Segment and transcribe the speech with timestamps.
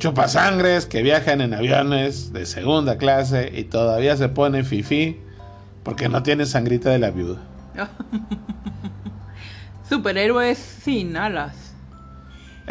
[0.00, 5.20] chupasangres que viajan en aviones de segunda clase y todavía se ponen fifí
[5.84, 7.38] porque no tienen sangrita de la viuda.
[9.88, 11.74] Superhéroes sin alas.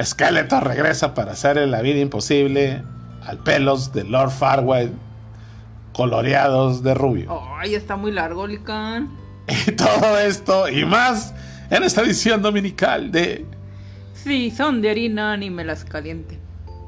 [0.01, 2.81] Skeletor regresa para hacerle la vida imposible
[3.23, 4.91] al pelos de Lord Farwell
[5.93, 7.41] coloreados de rubio.
[7.57, 9.09] Ay, está muy largo, Lican.
[9.67, 11.33] Y todo esto y más
[11.69, 13.45] en esta edición dominical de
[14.13, 16.39] Sí, son de harina ni me las caliente.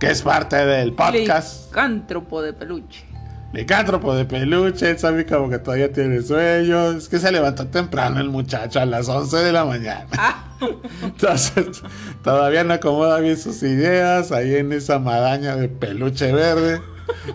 [0.01, 1.67] Que es parte del podcast.
[1.67, 3.05] Licántropo de peluche.
[3.53, 6.93] Licántropo de peluche, sabe como que todavía tiene sueño.
[6.93, 10.07] Es que se levantó temprano el muchacho a las 11 de la mañana.
[10.17, 10.57] Ah,
[11.03, 11.83] Entonces,
[12.23, 16.81] todavía no acomoda bien sus ideas ahí en esa madaña de peluche verde.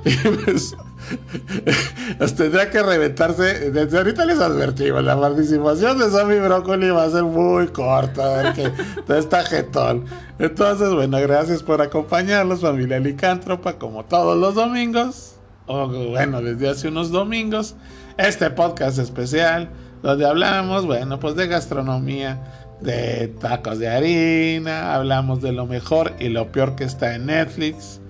[0.05, 0.77] Y pues,
[2.37, 3.71] tendría que reventarse.
[3.71, 8.43] Desde ahorita les advertimos: la participación de Sammy Brócoli va a ser muy corta.
[8.43, 8.73] Porque
[9.19, 10.05] está jetón.
[10.39, 15.37] Entonces, bueno, gracias por acompañarnos, familia Licántropa, como todos los domingos.
[15.67, 17.75] O bueno, desde hace unos domingos.
[18.19, 19.69] Este podcast especial
[20.03, 22.39] donde hablamos, bueno, pues de gastronomía,
[22.81, 28.01] de tacos de harina, hablamos de lo mejor y lo peor que está en Netflix,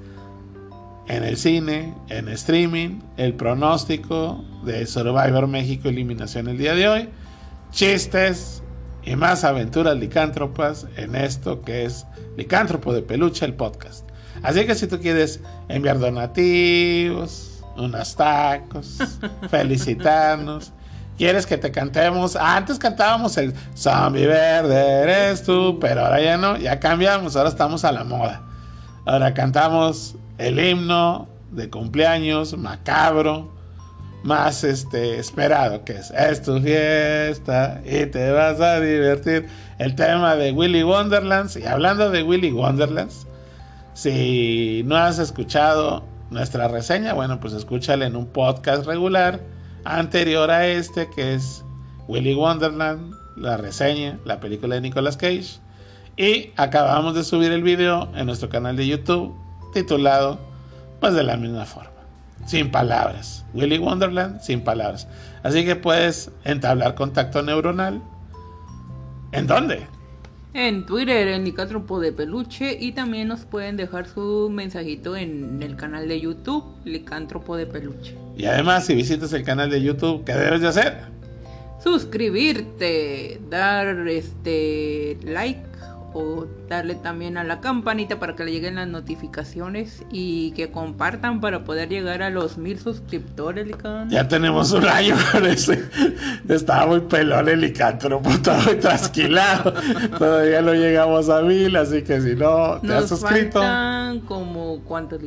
[1.09, 7.09] en el cine, en streaming, el pronóstico de Survivor México Eliminación el día de hoy,
[7.71, 8.63] chistes
[9.05, 14.07] y más aventuras licántropas en esto que es Licántropo de Peluche, el podcast.
[14.43, 18.99] Así que si tú quieres enviar donativos, unos tacos,
[19.49, 20.73] felicitarnos,
[21.17, 22.37] quieres que te cantemos.
[22.37, 27.85] Antes cantábamos el Zombie Verde eres tú, pero ahora ya no, ya cambiamos, ahora estamos
[27.85, 28.43] a la moda.
[29.05, 33.53] Ahora cantamos el himno de cumpleaños macabro,
[34.23, 39.49] más este esperado, que es Es tu fiesta y te vas a divertir.
[39.79, 41.57] El tema de Willy Wonderlands.
[41.57, 43.27] Y hablando de Willy Wonderlands,
[43.95, 49.41] si no has escuchado nuestra reseña, bueno, pues escúchala en un podcast regular
[49.85, 51.65] anterior a este, que es
[52.09, 55.61] Willy Wonderland, la reseña, la película de Nicolas Cage.
[56.17, 59.37] Y acabamos de subir el video en nuestro canal de YouTube,
[59.73, 60.39] titulado,
[61.01, 61.91] pues de la misma forma,
[62.47, 63.45] sin palabras.
[63.55, 65.09] Willy Wonderland, sin palabras.
[65.43, 68.03] Así que puedes entablar contacto neuronal.
[69.33, 69.87] ¿En dónde?
[70.55, 72.77] En Twitter, en Licántropo de Peluche.
[72.81, 78.17] Y también nos pueden dejar su mensajito en el canal de YouTube, Licántropo de Peluche.
[78.37, 80.99] Y además, si visitas el canal de YouTube, ¿qué debes de hacer?
[81.83, 85.76] Suscribirte, dar este like
[86.13, 91.41] o darle también a la campanita para que le lleguen las notificaciones y que compartan
[91.41, 94.09] para poder llegar a los mil suscriptores, Licán.
[94.11, 95.85] Ya tenemos un año con ese.
[96.49, 99.75] Estaba muy pelón el licántropo, estaba muy trasquilado.
[100.19, 103.61] Todavía no llegamos a mil, así que si no te has Nos suscrito.
[103.61, 105.21] faltan como cuántos,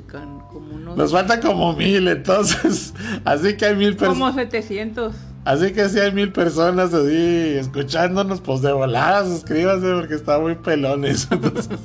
[0.52, 2.94] como unos Nos faltan como mil, entonces.
[3.26, 4.36] Así que hay mil como personas.
[4.36, 5.16] 700.
[5.50, 10.54] Así que si hay mil personas así escuchándonos, pues de volada suscríbanse porque está muy
[10.54, 11.28] pelón eso.
[11.32, 11.80] Entonces,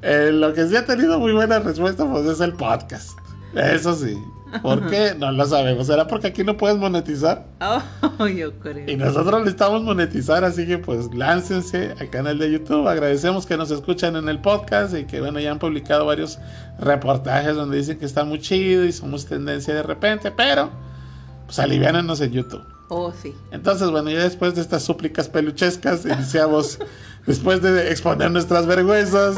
[0.00, 3.18] eh, lo que sí ha tenido muy buena respuesta, pues es el podcast.
[3.56, 4.16] Eso sí.
[4.62, 5.12] ¿Por qué?
[5.18, 5.88] No lo sabemos.
[5.88, 7.48] ¿Será porque aquí no puedes monetizar?
[7.60, 8.88] Oh, yo creo.
[8.88, 12.86] Y nosotros necesitamos monetizar, así que pues láncense al canal de YouTube.
[12.86, 16.38] Agradecemos que nos escuchan en el podcast y que bueno, ya han publicado varios
[16.78, 20.70] reportajes donde dicen que está muy chido y somos tendencia de repente, pero
[21.48, 22.62] pues aliviánenos en YouTube.
[22.90, 23.34] Oh, sí.
[23.52, 26.78] Entonces, bueno, ya después de estas súplicas peluchescas, iniciamos,
[27.26, 29.34] después de exponer nuestras vergüenzas,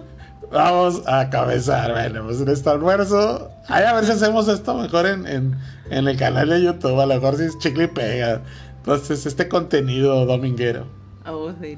[0.52, 1.90] vamos a cabezar.
[1.90, 5.58] Bueno, pues en este almuerzo, ay, a ver si hacemos esto mejor en, en,
[5.90, 8.42] en el canal de YouTube, a lo mejor si es chicle y pega.
[8.76, 10.86] Entonces, este contenido dominguero.
[11.26, 11.76] Oh, sí.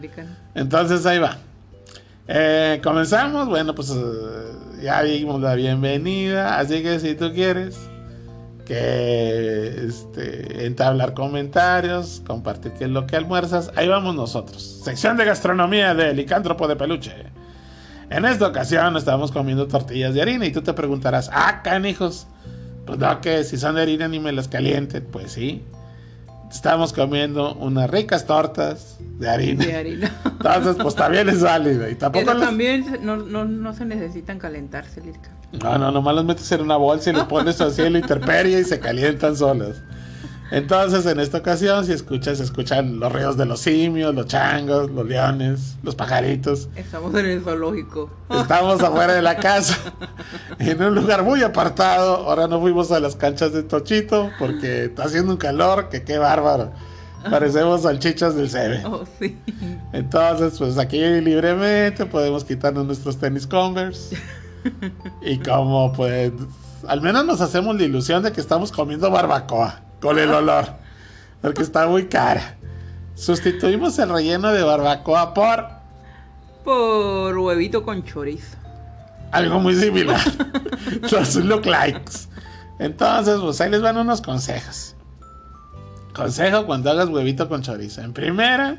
[0.55, 1.39] Entonces, ahí va.
[2.29, 7.79] Eh, comenzamos, bueno, pues eh, ya dimos la bienvenida, así que si tú quieres
[8.67, 14.81] que este, entablar comentarios, compartir qué es lo que almuerzas, ahí vamos nosotros.
[14.85, 17.15] Sección de gastronomía de Licántropo de Peluche.
[18.11, 22.27] En esta ocasión estamos comiendo tortillas de harina y tú te preguntarás, ah, canijos,
[22.85, 25.65] pues no, que si son de harina ni me las calienten, pues sí.
[26.51, 29.65] Estamos comiendo unas ricas tortas de harina.
[29.65, 30.13] De harina.
[30.25, 31.89] Entonces, pues también es válido.
[31.89, 35.35] Y tampoco Pero las- también no, no, no se necesitan calentarse, Licán.
[35.63, 38.61] No, no, nomás los metes en una bolsa y los pones así en la intemperie
[38.61, 39.77] y se calientan solos.
[40.51, 44.91] Entonces, en esta ocasión, si escuchas, se escuchan los ruidos de los simios, los changos,
[44.91, 46.69] los leones, los pajaritos.
[46.77, 48.11] Estamos en el zoológico.
[48.31, 49.77] Estamos afuera de la casa,
[50.59, 52.29] en un lugar muy apartado.
[52.29, 56.19] Ahora no fuimos a las canchas de Tochito porque está haciendo un calor que qué
[56.19, 56.73] bárbaro.
[57.29, 58.85] Parecemos salchichas del Cebe.
[58.87, 59.37] Oh, sí.
[59.93, 64.17] Entonces, pues aquí libremente podemos quitarnos nuestros tenis Converse.
[65.23, 66.33] Y como pues,
[66.89, 70.67] al menos nos hacemos la ilusión de que estamos comiendo barbacoa con el olor,
[71.43, 72.55] porque está muy cara.
[73.17, 75.67] Sustituimos el relleno de barbacoa por
[76.65, 78.57] Por huevito con chorizo.
[79.33, 80.21] algo muy similar.
[81.11, 82.29] Los look likes.
[82.79, 84.95] Entonces, pues ahí les van unos consejos.
[86.15, 88.01] Consejo cuando hagas huevito con chorizo.
[88.03, 88.77] En primera,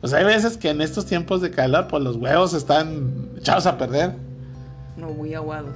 [0.00, 3.76] pues hay veces que en estos tiempos de calor, pues los huevos están echados a
[3.76, 4.14] perder.
[4.96, 5.74] No muy aguados.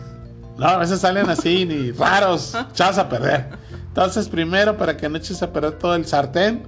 [0.57, 3.64] No, a veces salen así, ni raros, echados a perder.
[3.95, 6.65] Entonces, primero, para que no eches a perder todo el sartén,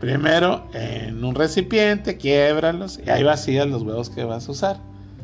[0.00, 4.76] primero en un recipiente, quiebralos y ahí vacías los huevos que vas a usar.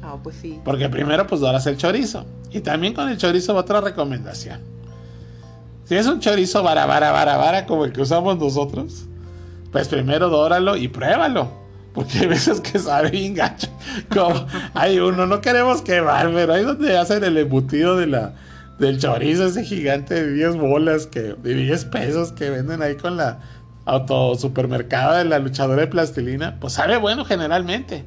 [0.02, 0.60] Ah, pues sí.
[0.62, 2.26] Porque primero pues doras el chorizo.
[2.50, 4.60] Y también con el chorizo otra recomendación.
[5.86, 9.06] Si es un chorizo vara, vara, vara, vara como el que usamos nosotros,
[9.72, 11.48] pues primero dóralo y pruébalo.
[11.94, 13.68] Porque hay veces que sabe bien gacho.
[14.14, 18.34] Como hay uno, no queremos quemar, pero ahí donde hacen el embutido de la,
[18.78, 23.16] del chorizo, ese gigante de 10 bolas, que, de 10 pesos que venden ahí con
[23.16, 23.40] la
[23.84, 28.04] autosupermercado de la luchadora de plastilina, pues sabe bueno generalmente.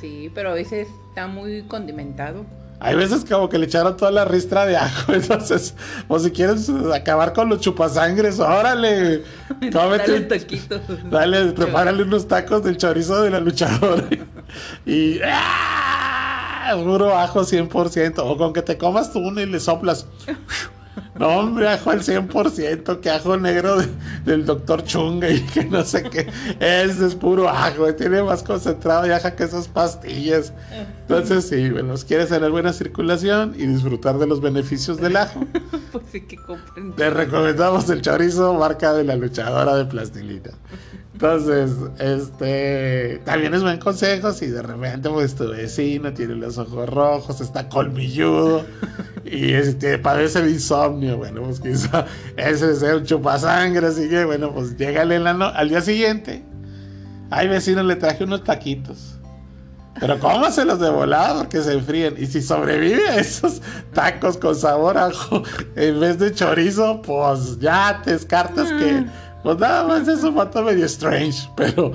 [0.00, 2.46] Sí, pero a veces está muy condimentado.
[2.80, 5.74] Hay veces como que le echaron toda la ristra de ajo, entonces,
[6.08, 9.22] o si quieres acabar con los chupasangres, órale,
[9.72, 11.10] cómete Dale.
[11.10, 14.04] Dale, prepárale unos tacos del chorizo de la luchadora.
[14.86, 15.18] Y.
[15.24, 15.83] ¡ah!
[16.84, 18.14] Puro ajo 100%.
[18.18, 20.06] O con que te comas tú uno y le soplas.
[21.18, 23.00] No, hombre, ajo al 100%.
[23.00, 23.88] Que ajo negro de-
[24.24, 26.28] del doctor Chunga y que no sé qué.
[26.60, 27.92] Ese es puro ajo.
[27.94, 30.52] Tiene más concentrado de ajo que esas pastillas.
[31.02, 35.40] Entonces, sí, bueno, si quieres tener buena circulación y disfrutar de los beneficios del ajo.
[35.92, 36.92] Pues sí que compren.
[36.94, 40.50] Te recomendamos el chorizo marca de la luchadora de plastilina.
[41.24, 46.86] Entonces, este también es buen consejo si de repente pues tu vecino tiene los ojos
[46.86, 48.66] rojos, está colmilludo
[49.24, 52.04] y este, padece de insomnio, bueno, pues quizá
[52.36, 56.44] ese sea un chupasangre, así que bueno, pues llégale en la no- al día siguiente.
[57.30, 59.18] Ay, vecino, le traje unos taquitos.
[60.00, 62.16] Pero cómaselos de volada porque se enfríen.
[62.18, 63.62] Y si sobrevive a esos
[63.92, 65.42] tacos con sabor ajo
[65.76, 69.06] en vez de chorizo, pues ya te descartas que,
[69.44, 71.48] pues nada más es un vato medio strange.
[71.56, 71.92] Pero,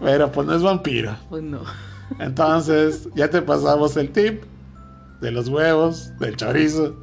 [0.00, 1.14] pero pues no es vampiro.
[1.28, 1.60] Pues no.
[2.18, 4.42] Entonces, ya te pasamos el tip
[5.20, 6.96] de los huevos, del chorizo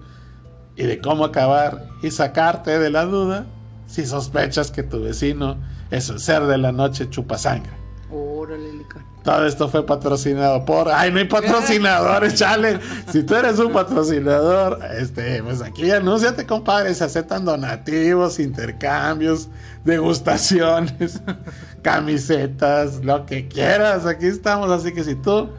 [0.75, 3.45] y de cómo acabar y sacarte de la duda
[3.85, 5.57] si sospechas que tu vecino
[5.91, 7.71] es el ser de la noche chupa sangre.
[8.11, 8.73] Órale.
[9.23, 10.89] Todo esto fue patrocinado por.
[10.89, 12.79] ¡Ay, no hay patrocinadores, chale!
[13.09, 16.93] Si tú eres un patrocinador, este, pues aquí anúnciate, compadre.
[16.93, 19.47] Se aceptan donativos, intercambios,
[19.85, 21.21] degustaciones,
[21.81, 24.05] camisetas, lo que quieras.
[24.05, 24.69] Aquí estamos.
[24.69, 25.49] Así que si tú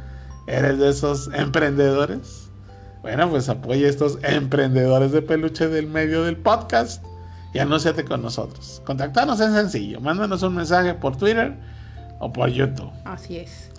[0.46, 2.50] eres de esos emprendedores,
[3.00, 7.02] bueno, pues apoya a estos emprendedores de peluche del medio del podcast
[7.54, 8.82] y anúnciate con nosotros.
[8.84, 10.00] Contactarnos es sencillo.
[10.00, 11.56] Mándanos un mensaje por Twitter
[12.18, 12.90] o por YouTube.
[13.04, 13.70] Así es.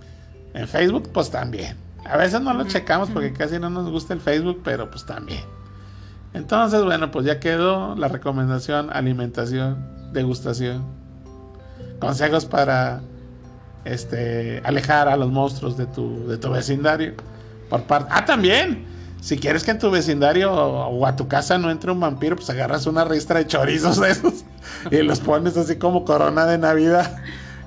[0.53, 1.77] En Facebook, pues también.
[2.05, 5.43] A veces no lo checamos porque casi no nos gusta el Facebook, pero pues también.
[6.33, 10.85] Entonces, bueno, pues ya quedó la recomendación, alimentación, degustación,
[11.99, 13.01] consejos para
[13.85, 17.13] este alejar a los monstruos de tu, de tu vecindario.
[17.69, 18.09] Por parte.
[18.11, 18.85] Ah, también.
[19.21, 22.35] Si quieres que en tu vecindario o, o a tu casa no entre un vampiro,
[22.35, 24.45] pues agarras una ristra de chorizos de esos
[24.91, 27.17] y los pones así como corona de Navidad.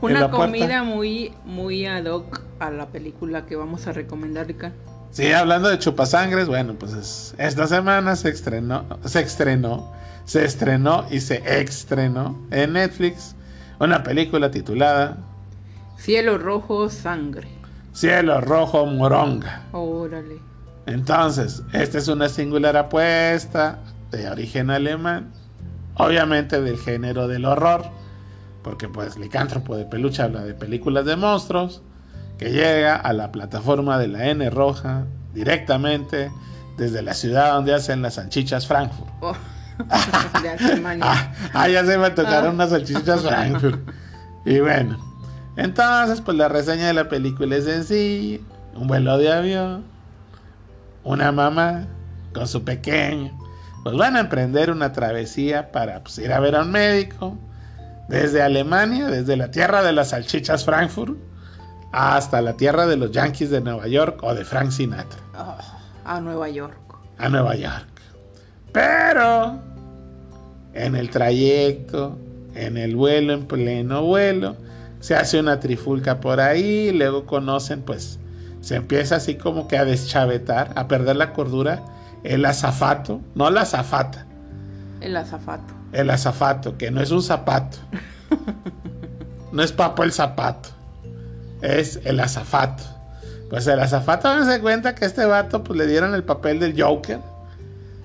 [0.01, 0.47] Una puerta.
[0.47, 4.73] comida muy, muy ad hoc a la película que vamos a recomendar, Lican.
[5.11, 9.93] Sí, hablando de chupasangres, bueno, pues es- esta semana se estrenó, se estrenó,
[10.25, 13.35] se estrenó y se estrenó en Netflix
[13.81, 15.17] una película titulada
[15.97, 17.49] Cielo rojo, sangre.
[17.93, 19.63] Cielo Rojo Moronga.
[19.73, 20.39] Órale.
[20.87, 23.81] Entonces, esta es una singular apuesta
[24.13, 25.33] de origen alemán,
[25.97, 27.85] obviamente del género del horror,
[28.69, 31.81] porque pues Licántropo de Peluche habla de películas de monstruos,
[32.37, 36.31] que llega a la plataforma de la N Roja directamente
[36.77, 39.09] desde la ciudad donde hacen las salchichas Frankfurt.
[39.23, 39.33] Oh.
[40.43, 40.99] de.
[41.01, 42.53] Ah, ah, ya se me tocaron Ah.
[42.53, 43.81] unas salchichas Frankfurt.
[44.45, 44.99] Y bueno,
[45.57, 48.39] entonces, pues la reseña de la película es sencilla:
[48.75, 49.85] un vuelo de avión,
[51.05, 51.87] una mamá
[52.35, 53.33] con su pequeño,
[53.83, 57.39] pues van a emprender una travesía para pues, ir a ver a un médico
[58.09, 61.17] desde Alemania, desde la tierra de las salchichas Frankfurt,
[61.93, 65.59] hasta la tierra de los Yankees de Nueva York o de Frank Sinatra Ah,
[66.05, 66.77] a Nueva York.
[67.19, 67.87] a Nueva York.
[68.73, 69.59] Pero
[70.75, 72.19] en el trayecto,
[72.55, 74.57] en el vuelo, en pleno vuelo,
[75.01, 78.19] se hace una trifulca por ahí, luego conocen pues
[78.61, 81.83] se empieza así como que a deschavetar, a perder la cordura,
[82.25, 84.27] el azafato, no la azafata,
[85.01, 85.75] El azafato.
[85.93, 87.79] El azafato, que no es un zapato,
[89.53, 90.69] no es papo el zapato,
[91.63, 92.83] es el azafato.
[93.51, 96.81] Pues el azafato se cuenta que a este vato pues le dieron el papel del
[96.81, 97.19] Joker.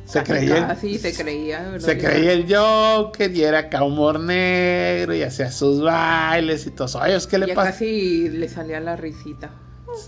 [0.05, 4.19] Se Casi, creía, el- casi se creía, se creía el Joker y era acá humor
[4.19, 6.87] negro y hacía sus bailes y todo.
[6.87, 6.99] eso.
[6.99, 7.71] Oye, ¿qué le pasa?
[7.71, 9.49] casi le salía la risita.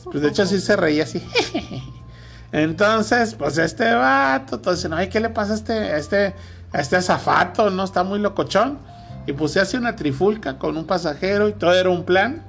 [0.05, 1.21] Pues de hecho sí se reía así.
[2.51, 6.33] Entonces, pues este vato, entonces, ay, ¿qué le pasa a este, a este,
[6.79, 7.69] este azafato?
[7.69, 7.83] ¿No?
[7.83, 8.79] Está muy locochón.
[9.27, 12.43] Y puse así una trifulca con un pasajero y todo era un plan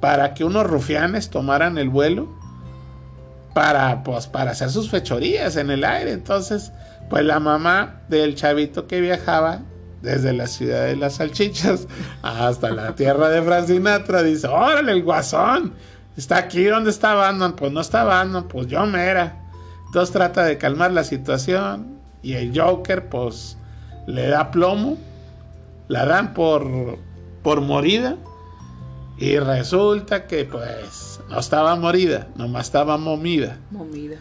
[0.00, 2.28] para que unos rufianes tomaran el vuelo
[3.54, 6.12] para, pues, para hacer sus fechorías en el aire.
[6.12, 6.72] Entonces,
[7.08, 9.60] pues la mamá del chavito que viajaba
[10.02, 11.86] desde la ciudad de las salchichas
[12.22, 15.74] hasta la tierra de Frank Sinatra dice, órale, el guasón,
[16.16, 17.56] está aquí, ¿dónde está Batman?
[17.56, 19.40] Pues no está Batman, pues yo mera.
[19.86, 23.56] Entonces trata de calmar la situación y el Joker pues
[24.06, 24.96] le da plomo,
[25.88, 26.98] la dan por,
[27.42, 28.16] por morida
[29.16, 33.58] y resulta que pues no estaba morida, nomás estaba momida.
[33.70, 34.16] Momida.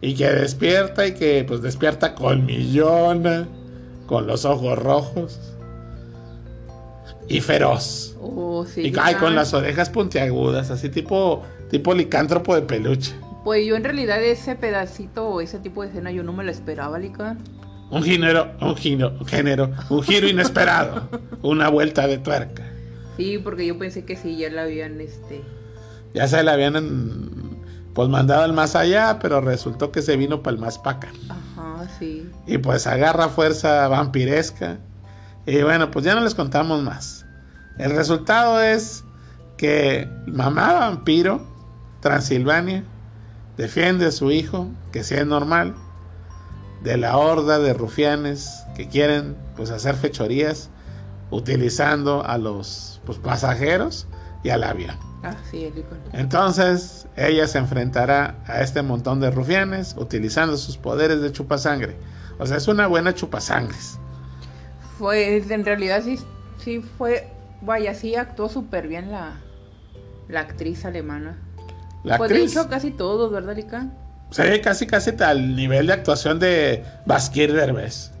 [0.00, 3.48] Y que despierta y que pues despierta con millona,
[4.06, 5.40] con los ojos rojos
[7.28, 8.16] y feroz.
[8.20, 8.82] Oh, sí.
[8.82, 13.14] y ay, con las orejas puntiagudas, así tipo, tipo licántropo de peluche.
[13.44, 16.50] Pues yo en realidad ese pedacito o ese tipo de escena yo no me lo
[16.50, 17.38] esperaba, Lican.
[17.90, 21.08] Un género, un giro, un género, un giro inesperado,
[21.42, 22.64] una vuelta de tuerca.
[23.16, 25.42] Sí, porque yo pensé que sí, ya la habían, este...
[26.12, 26.74] Ya se la habían
[27.94, 31.08] pues mandado al más allá, pero resultó que se vino para el más paca.
[31.28, 32.28] Ajá, sí.
[32.46, 34.78] Y pues agarra fuerza vampiresca.
[35.46, 37.24] Y bueno, pues ya no les contamos más.
[37.78, 39.04] El resultado es
[39.56, 41.40] que mamá vampiro,
[42.00, 42.84] Transilvania,
[43.56, 45.74] defiende a su hijo, que sí es normal,
[46.86, 50.70] de la horda de rufianes que quieren pues hacer fechorías
[51.32, 54.06] utilizando a los pues, pasajeros
[54.44, 54.96] y al avión.
[55.24, 55.84] Ah, sí, el.
[56.12, 61.96] Entonces ella se enfrentará a este montón de rufianes utilizando sus poderes de chupasangre.
[62.38, 63.98] O sea, es una buena chupasangres.
[64.96, 66.20] Fue, en realidad sí,
[66.62, 67.28] sí fue,
[67.62, 69.40] vaya, sí actuó súper bien la,
[70.28, 71.36] la actriz alemana.
[72.04, 74.05] La pues de actriz hecho casi todos, ¿verdad, Lican?
[74.30, 78.12] Se ve casi casi al nivel de actuación de Basquir Derbez.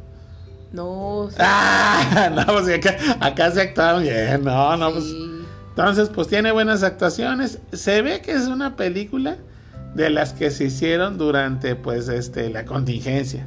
[0.72, 1.36] No, sí.
[1.38, 5.04] Ah, no, pues acá, acá se actuaron bien, no, no, pues.
[5.04, 5.32] sí.
[5.70, 7.58] Entonces, pues tiene buenas actuaciones.
[7.72, 9.36] Se ve que es una película
[9.94, 13.46] de las que se hicieron durante, pues, este, la contingencia.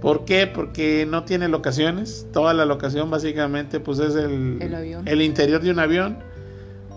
[0.00, 0.48] ¿Por qué?
[0.48, 2.26] Porque no tiene locaciones.
[2.32, 5.06] Toda la locación básicamente, pues, es el, El avión.
[5.06, 6.18] el interior de un avión.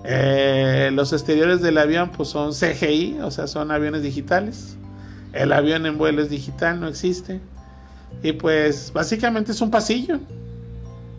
[0.03, 4.77] Eh, los exteriores del avión, pues, son CGI, o sea, son aviones digitales.
[5.33, 7.39] El avión en vuelo es digital, no existe.
[8.23, 10.19] Y pues, básicamente es un pasillo.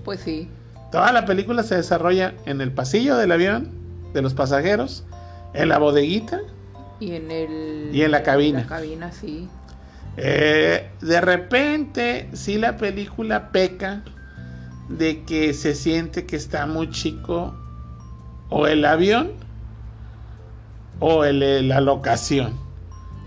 [0.05, 0.49] Pues sí.
[0.91, 3.71] Toda la película se desarrolla en el pasillo del avión,
[4.13, 5.05] de los pasajeros,
[5.55, 6.41] en la bodeguita.
[6.99, 7.91] Y en el...
[7.93, 8.61] Y en la cabina.
[8.61, 9.49] La cabina, sí.
[10.17, 14.03] Eh, de repente, sí la película peca
[14.89, 17.55] de que se siente que está muy chico
[18.51, 19.33] o el avión
[20.99, 22.59] o el- la locación.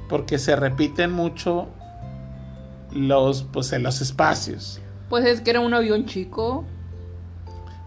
[0.10, 1.68] Porque se repiten mucho
[2.92, 4.80] los, pues, en los espacios.
[5.10, 6.66] Pues es que era un avión chico.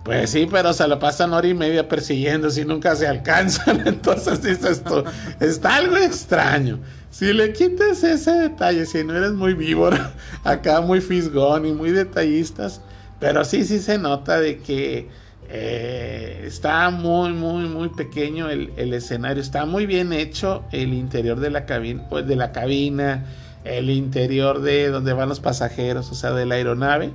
[0.04, 3.82] Pues sí, pero se lo pasan hora y media persiguiendo si nunca se alcanzan.
[3.86, 5.02] Entonces dices tú,
[5.40, 6.78] está algo extraño.
[7.10, 10.12] Si le quitas ese detalle, si no eres muy víbora,
[10.44, 12.80] acá muy fisgón y muy detallistas,
[13.18, 15.08] pero sí, sí se nota de que
[15.48, 19.42] eh, está muy, muy, muy pequeño el, el escenario.
[19.42, 23.24] Está muy bien hecho el interior de la cabina, pues, de la cabina,
[23.64, 27.12] el interior de donde van los pasajeros, o sea, de la aeronave.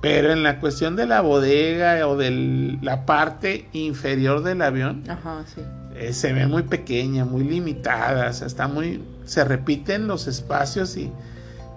[0.00, 5.44] Pero en la cuestión de la bodega o de la parte inferior del avión, Ajá,
[5.46, 5.60] sí.
[5.94, 10.96] eh, se ve muy pequeña, muy limitada, o sea, está muy, se repiten los espacios
[10.96, 11.12] y,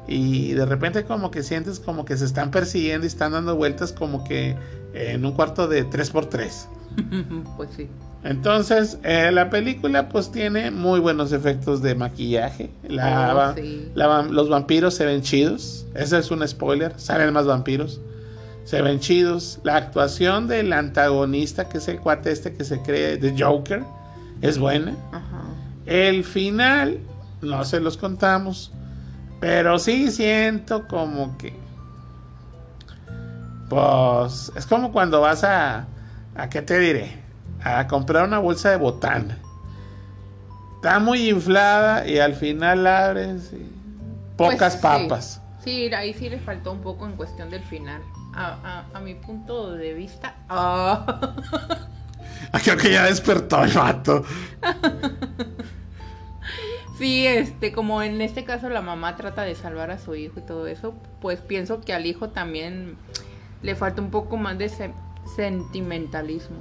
[0.07, 3.91] y de repente como que sientes como que se están persiguiendo y están dando vueltas
[3.91, 4.55] como que
[4.95, 6.51] en un cuarto de 3x3.
[7.57, 7.87] pues sí.
[8.23, 12.71] Entonces, eh, la película pues tiene muy buenos efectos de maquillaje.
[12.87, 13.91] La Oh, sí.
[13.93, 15.85] la los vampiros se ven chidos.
[15.93, 16.93] Ese es un spoiler.
[16.99, 18.01] Salen más vampiros.
[18.63, 19.59] Se ven chidos.
[19.63, 23.83] La actuación del antagonista, que es el cuate este que se cree de Joker,
[24.41, 24.95] es buena.
[25.11, 25.43] Ajá.
[25.85, 26.97] El final,
[27.43, 28.71] no se los contamos.
[29.39, 31.53] Pero sí siento como que.
[33.69, 35.87] Pues es como cuando vas a.
[36.35, 37.23] ¿A qué te diré?
[37.63, 39.37] A comprar una bolsa de botana.
[40.75, 43.65] está muy inflada y al final abres y
[44.37, 45.41] pocas Pues, papas.
[45.63, 48.01] Sí, ahí sí le faltó un poco en cuestión del final.
[48.35, 50.35] A, a- a mi punto de vista.
[50.49, 51.33] Ah,
[52.63, 54.23] Creo que ya despertó el vato.
[56.97, 60.43] sí, este, como en este caso la mamá trata de salvar a su hijo y
[60.43, 62.97] todo eso, pues pienso que al hijo también
[63.65, 64.93] le falta un poco más de se-
[65.35, 66.57] sentimentalismo.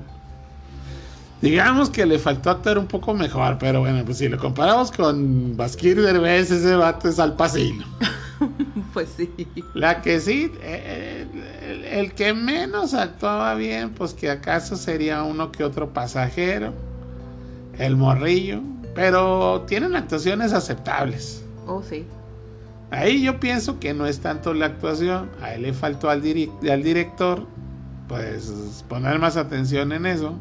[1.42, 5.54] Digamos que le faltó actuar un poco mejor, pero bueno, pues si lo comparamos con
[5.56, 7.84] Basquir Derbez, ese vato es Al Pacino.
[8.92, 9.28] Pues sí.
[9.75, 11.26] La que sí, eh,
[11.62, 16.73] el, el que menos actuaba bien, pues que acaso sería uno que otro pasajero,
[17.78, 18.61] el morrillo,
[18.94, 21.42] pero tienen actuaciones aceptables.
[21.66, 22.04] Oh, sí.
[22.90, 27.46] Ahí yo pienso que no es tanto la actuación, a él le faltó al, director,
[28.08, 30.36] pues poner más atención en eso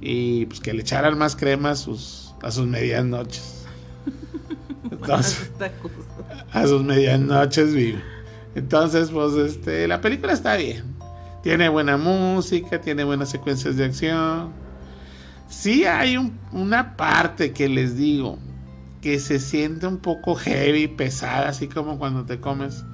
[0.00, 3.64] y pues que le echaran más crema a sus, a sus medias noches.
[4.90, 5.50] Entonces,
[6.52, 7.98] a sus medias noches vivo.
[8.54, 10.84] Entonces, pues este, la película está bien.
[11.42, 14.52] Tiene buena música, tiene buenas secuencias de acción.
[15.48, 18.38] Sí hay un- una parte que les digo
[19.04, 22.84] que se siente un poco heavy, pesada, así como cuando te comes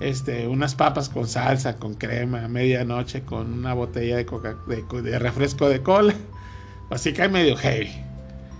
[0.00, 4.86] este, unas papas con salsa, con crema, a medianoche, con una botella de, coca, de,
[4.86, 6.14] co- de refresco de cola.
[6.90, 7.90] Así que hay medio heavy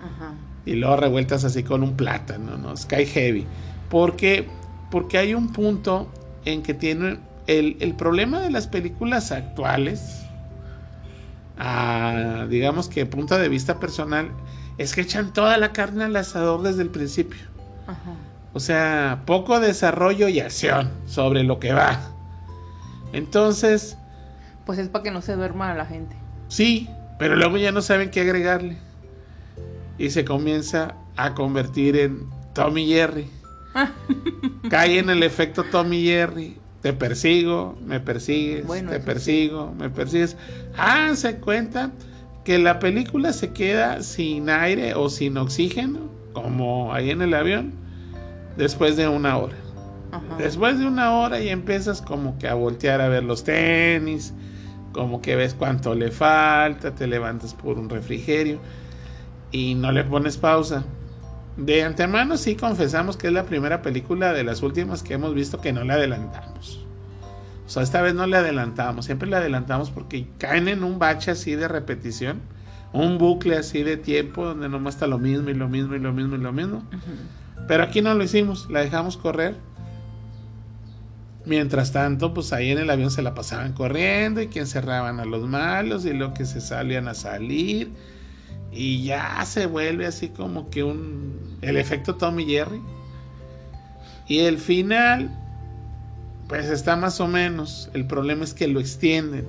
[0.00, 0.34] Ajá.
[0.64, 2.76] y luego revueltas así con un plátano, ¿no?
[2.76, 3.46] Sky Heavy.
[3.88, 4.48] Porque,
[4.90, 6.12] porque hay un punto
[6.44, 10.30] en que tiene el, el problema de las películas actuales,
[11.56, 14.36] a, digamos que punto de vista personal,
[14.82, 17.40] es que echan toda la carne al asador desde el principio.
[17.86, 18.14] Ajá.
[18.52, 22.00] O sea, poco desarrollo y acción sobre lo que va.
[23.12, 23.96] Entonces,
[24.66, 26.16] Pues es para que no se duerma la gente.
[26.48, 28.78] Sí, pero luego ya no saben qué agregarle.
[29.98, 33.28] Y se comienza a convertir en Tommy Jerry.
[34.70, 36.56] Cae en el efecto Tommy Jerry.
[36.82, 39.02] Te persigo, me persigues, Bueno, te sí.
[39.04, 40.36] persigo, me persigues.
[40.78, 41.90] Ah, se cuenta
[42.50, 46.00] que la película se queda sin aire o sin oxígeno,
[46.32, 47.74] como ahí en el avión,
[48.56, 49.54] después de una hora.
[50.10, 50.36] Ajá.
[50.36, 54.34] Después de una hora y empiezas como que a voltear a ver los tenis,
[54.90, 58.58] como que ves cuánto le falta, te levantas por un refrigerio
[59.52, 60.82] y no le pones pausa.
[61.56, 65.60] De antemano sí confesamos que es la primera película de las últimas que hemos visto
[65.60, 66.49] que no le adelantamos.
[67.70, 71.30] O sea, esta vez no le adelantamos, siempre le adelantamos porque caen en un bache
[71.30, 72.40] así de repetición,
[72.92, 76.12] un bucle así de tiempo donde nomás está lo mismo y lo mismo y lo
[76.12, 76.82] mismo y lo mismo.
[77.68, 79.54] Pero aquí no lo hicimos, la dejamos correr.
[81.46, 85.24] Mientras tanto, pues ahí en el avión se la pasaban corriendo y que encerraban a
[85.24, 87.92] los malos y lo que se salían a salir.
[88.72, 91.56] Y ya se vuelve así como que un.
[91.62, 92.82] El efecto Tommy Jerry.
[94.26, 95.30] Y el final,
[96.50, 97.88] pues está más o menos.
[97.94, 99.46] El problema es que lo extienden.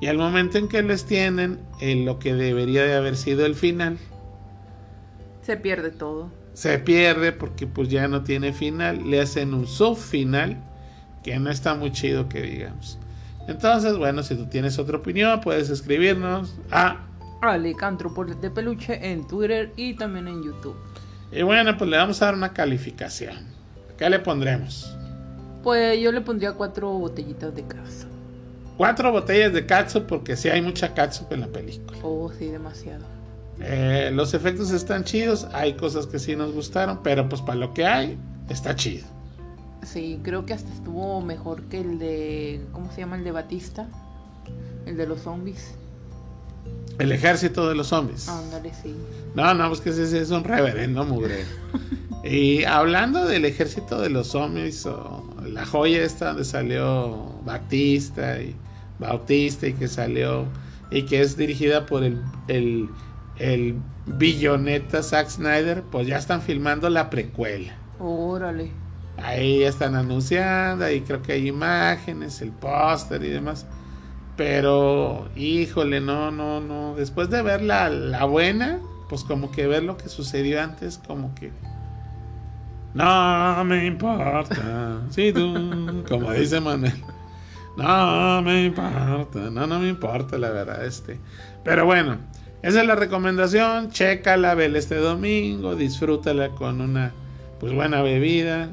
[0.00, 3.54] Y al momento en que lo extienden, en lo que debería de haber sido el
[3.54, 3.98] final,
[5.42, 6.30] Se pierde todo.
[6.54, 10.56] se pierde porque pues ya no tiene final, le hacen un subfinal
[11.22, 12.98] que no está muy chido que digamos.
[13.46, 17.06] Entonces, bueno, si tú tienes otra opinión, puedes escribirnos a
[17.42, 18.10] Alicantro
[18.40, 20.76] de peluche en Twitter y también en YouTube.
[21.30, 23.36] y bueno, pues le vamos a dar una calificación.
[23.98, 24.95] ¿Qué le pondremos?
[25.66, 28.06] Pues yo le pondría cuatro botellitas de casa.
[28.76, 31.98] Cuatro botellas de catsup porque sí hay mucha catsup en la película.
[32.04, 33.04] Oh, sí, demasiado.
[33.58, 37.74] Eh, los efectos están chidos, hay cosas que sí nos gustaron, pero pues para lo
[37.74, 38.16] que hay,
[38.48, 39.08] está chido.
[39.82, 42.60] Sí, creo que hasta estuvo mejor que el de.
[42.70, 43.88] ¿Cómo se llama el de Batista?
[44.86, 45.74] El de los zombies.
[47.00, 48.28] El ejército de los zombies.
[48.28, 48.94] Ándale, sí.
[49.34, 51.44] No, no, pues que ese es un reverendo mugre.
[52.24, 58.54] y hablando del ejército de los zombies, o la joya esta donde salió Batista y
[58.98, 60.46] Bautista y que salió
[60.90, 62.88] y que es dirigida por el, el,
[63.38, 67.74] el billoneta Zack Snyder, pues ya están filmando la precuela.
[67.98, 68.70] Órale.
[69.16, 73.66] Ahí ya están anunciando, ahí creo que hay imágenes, el póster y demás.
[74.36, 76.94] Pero, híjole, no, no, no.
[76.94, 78.78] Después de ver la, la buena,
[79.08, 81.50] pues como que ver lo que sucedió antes, como que...
[82.96, 85.02] No me importa.
[85.10, 86.94] Sí, tú, como dice Manuel.
[87.76, 89.50] No me importa.
[89.50, 91.20] No, no me importa, la verdad, este.
[91.62, 92.16] Pero bueno,
[92.62, 93.90] esa es la recomendación.
[93.90, 97.12] Chécala, vela este domingo, disfrútala con una
[97.60, 98.70] pues buena bebida,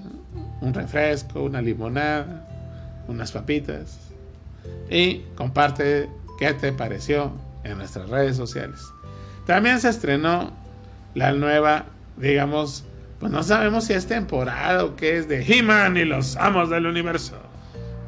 [0.62, 2.48] un refresco, una limonada,
[3.10, 4.00] unas papitas.
[4.90, 6.10] Y comparte
[6.40, 7.34] qué te pareció
[7.66, 8.86] en nuestras redes sociales.
[9.46, 10.54] También se estrenó
[11.14, 12.86] la nueva, digamos,
[13.24, 16.88] pues no sabemos si es temporada o qué es de He-Man y los amos del
[16.88, 17.38] universo.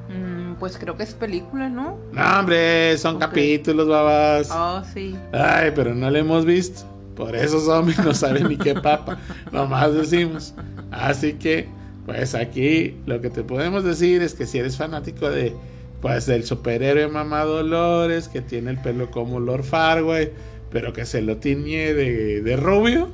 [0.09, 1.97] Mm, pues creo que es película, ¿no?
[2.11, 4.49] No, hombre, son capítulos, babas.
[4.51, 5.15] Oh, sí.
[5.31, 6.81] Ay, pero no la hemos visto.
[7.15, 9.17] Por eso zombies no saben ni qué papa.
[9.53, 10.53] Nomás decimos.
[10.91, 11.69] Así que,
[12.05, 15.55] pues aquí lo que te podemos decir es que si eres fanático de,
[16.01, 20.33] pues del superhéroe mamá Dolores, que tiene el pelo como Lord Farway,
[20.71, 23.09] pero que se lo tiñe de, de rubio,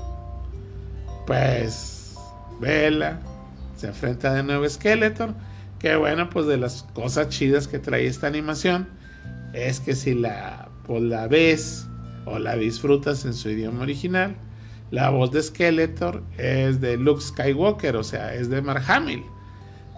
[1.28, 1.91] pues
[2.62, 3.20] vela,
[3.76, 5.34] se enfrenta de nuevo Skeletor.
[5.80, 8.88] Que bueno, pues de las cosas chidas que trae esta animación
[9.54, 11.88] es que si la, pues la ves
[12.26, 14.36] o la disfrutas en su idioma original,
[14.92, 19.24] la voz de Skeletor es de Luke Skywalker, o sea, es de Mark Hamill.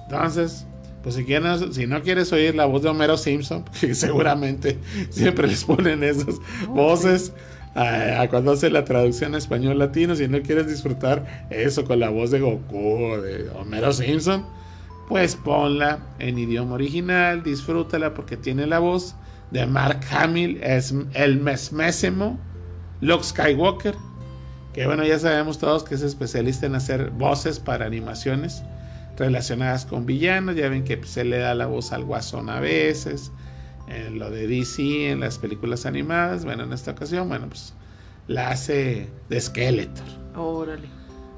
[0.04, 0.66] Entonces,
[1.02, 5.48] pues si, quieres, si no quieres oír la voz de Homero Simpson, que seguramente siempre
[5.48, 6.36] les ponen esas
[6.70, 7.34] voces
[7.76, 12.32] a, cuando hace la traducción español latino, si no quieres disfrutar eso con la voz
[12.32, 14.46] de Goku o de Homero Simpson,
[15.08, 19.16] pues ponla en idioma original, disfrútala porque tiene la voz
[19.52, 22.40] de Mark Hamill, es el mesmésimo
[23.02, 23.96] Luke Skywalker,
[24.74, 28.64] que bueno, ya sabemos todos que es especialista en hacer voces para animaciones
[29.18, 33.32] relacionadas con villanos, ya ven que se le da la voz al guasón a veces,
[33.88, 37.74] en lo de DC, en las películas animadas, bueno, en esta ocasión, bueno, pues
[38.28, 40.06] la hace de Skeletor.
[40.36, 40.88] Órale.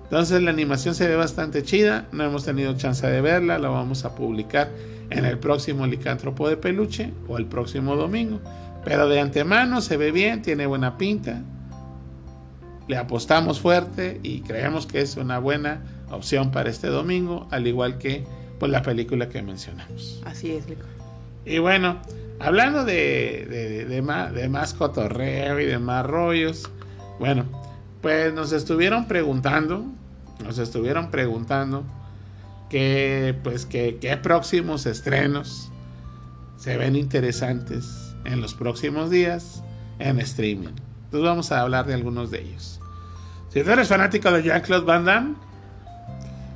[0.03, 4.05] Entonces la animación se ve bastante chida, no hemos tenido chance de verla, la vamos
[4.05, 4.69] a publicar
[5.09, 8.39] en el próximo Licántropo de Peluche o el próximo domingo.
[8.83, 11.41] Pero de antemano se ve bien, tiene buena pinta.
[12.87, 15.81] Le apostamos fuerte y creemos que es una buena
[16.11, 18.23] opción para este domingo, al igual que
[18.59, 20.21] pues, la película que mencionamos.
[20.23, 20.85] Así es, Lico.
[21.45, 21.99] Y bueno,
[22.39, 26.69] hablando de, de, de, más, de más cotorreo y de más rollos,
[27.19, 27.45] bueno,
[28.01, 29.85] pues nos estuvieron preguntando,
[30.43, 31.83] nos estuvieron preguntando
[32.69, 35.71] que pues que qué próximos estrenos
[36.57, 39.63] se ven interesantes en los próximos días
[39.99, 40.73] en streaming.
[41.05, 42.79] Entonces vamos a hablar de algunos de ellos.
[43.49, 45.35] Si tú eres fanático de Jean-Claude Van Damme,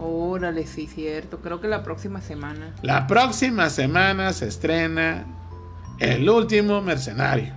[0.02, 1.40] Órale, sí, cierto.
[1.40, 2.74] Creo que la próxima semana.
[2.82, 5.26] La próxima semana se estrena
[6.00, 7.54] El último mercenario.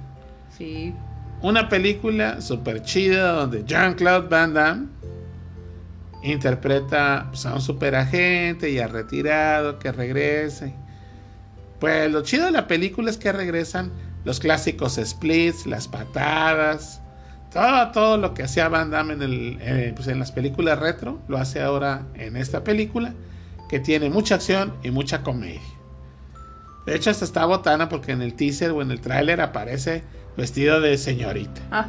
[0.57, 0.94] Sí,
[1.40, 4.87] Una película super chida donde Jean-Claude Van Damme
[6.22, 10.70] interpreta pues, a un superagente ya retirado que regresa.
[11.81, 13.90] Pues lo chido de la película es que regresan
[14.24, 17.00] los clásicos splits, las patadas,
[17.52, 21.20] todo, todo lo que hacía Van Damme en, el, eh, pues en las películas retro,
[21.28, 23.14] lo hace ahora en esta película,
[23.68, 25.61] que tiene mucha acción y mucha comedia.
[26.87, 30.03] De hecho, hasta está botana porque en el teaser o en el tráiler aparece
[30.37, 31.87] vestido de señorita, Ah,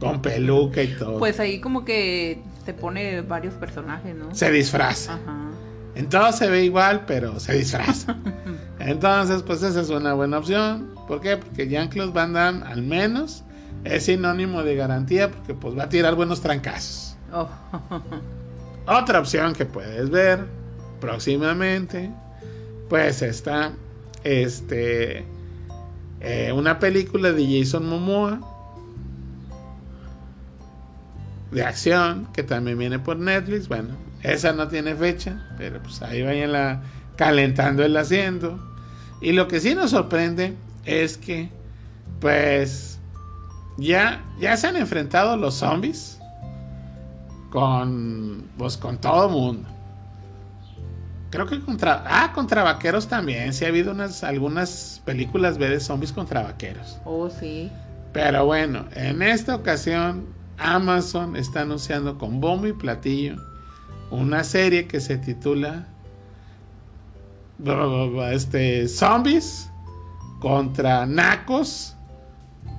[0.00, 1.18] con peluca y todo.
[1.18, 4.34] pues ahí como que te pone varios personajes, ¿no?
[4.34, 5.14] Se disfraza.
[5.14, 5.36] Ajá.
[5.94, 8.16] En todo se ve igual, pero se disfraza.
[8.78, 10.90] Entonces, pues esa es una buena opción.
[11.06, 11.36] ¿Por qué?
[11.36, 13.44] Porque Jean-Claude Van Damme al menos
[13.84, 17.16] es sinónimo de garantía porque pues va a tirar buenos trancazos.
[17.32, 17.48] Oh,
[18.86, 20.46] Otra opción que puedes ver
[21.00, 22.10] próximamente,
[22.88, 23.72] pues está
[24.24, 25.24] este
[26.20, 28.40] eh, una película de Jason Momoa
[31.50, 33.68] de acción que también viene por Netflix.
[33.68, 33.90] Bueno,
[34.22, 36.82] esa no tiene fecha, pero pues ahí vayan
[37.16, 38.58] calentando el asiento.
[39.20, 40.54] Y lo que sí nos sorprende
[40.84, 41.50] es que,
[42.20, 42.98] pues,
[43.78, 46.18] ya, ya se han enfrentado los zombies
[47.50, 49.68] con, pues, con todo mundo.
[51.32, 53.54] Creo que contra, ah, contra vaqueros también.
[53.54, 56.98] Sí ha habido unas, algunas películas B de zombies contra vaqueros.
[57.06, 57.72] oh, sí.
[58.12, 60.26] Pero bueno, en esta ocasión
[60.58, 63.36] Amazon está anunciando con bombo y platillo
[64.10, 65.86] una serie que se titula
[68.30, 69.70] este, Zombies
[70.38, 71.96] contra Nacos,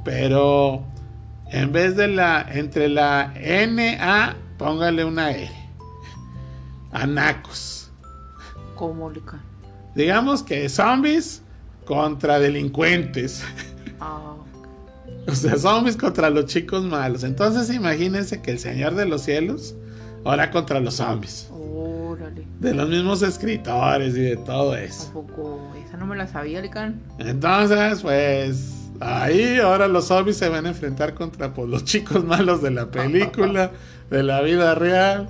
[0.06, 0.86] pero
[1.48, 5.50] en vez de la entre la NA, póngale una R
[6.92, 7.08] a
[8.74, 8.90] Nacos.
[8.90, 9.40] ¿Cómo, Lica?
[9.96, 11.42] Digamos que zombies
[11.86, 13.44] contra delincuentes.
[14.00, 14.36] Ah,
[15.28, 17.24] O sea, zombies contra los chicos malos.
[17.24, 19.76] Entonces imagínense que el Señor de los Cielos
[20.26, 21.50] ahora contra los zombies.
[21.52, 22.46] órale.
[22.60, 25.06] De los mismos escritores y de todo eso.
[25.06, 27.02] Tampoco, esa no me la sabía, Lican.
[27.20, 32.62] Entonces, pues ahí ahora los zombies se van a enfrentar contra pues, los chicos malos
[32.62, 33.72] de la película,
[34.10, 35.30] de la vida real.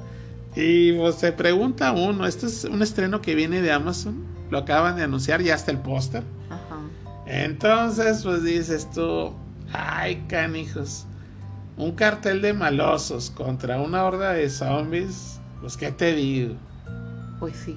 [0.56, 4.96] Y pues se pregunta uno, este es un estreno que viene de Amazon, lo acaban
[4.96, 6.24] de anunciar, ya está el póster.
[6.50, 6.80] Ajá.
[7.26, 9.34] Entonces, pues dices tú,
[9.72, 11.06] ay, canijos.
[11.78, 16.56] un cartel de malosos contra una horda de zombies, pues qué te digo.
[17.40, 17.76] Pues sí.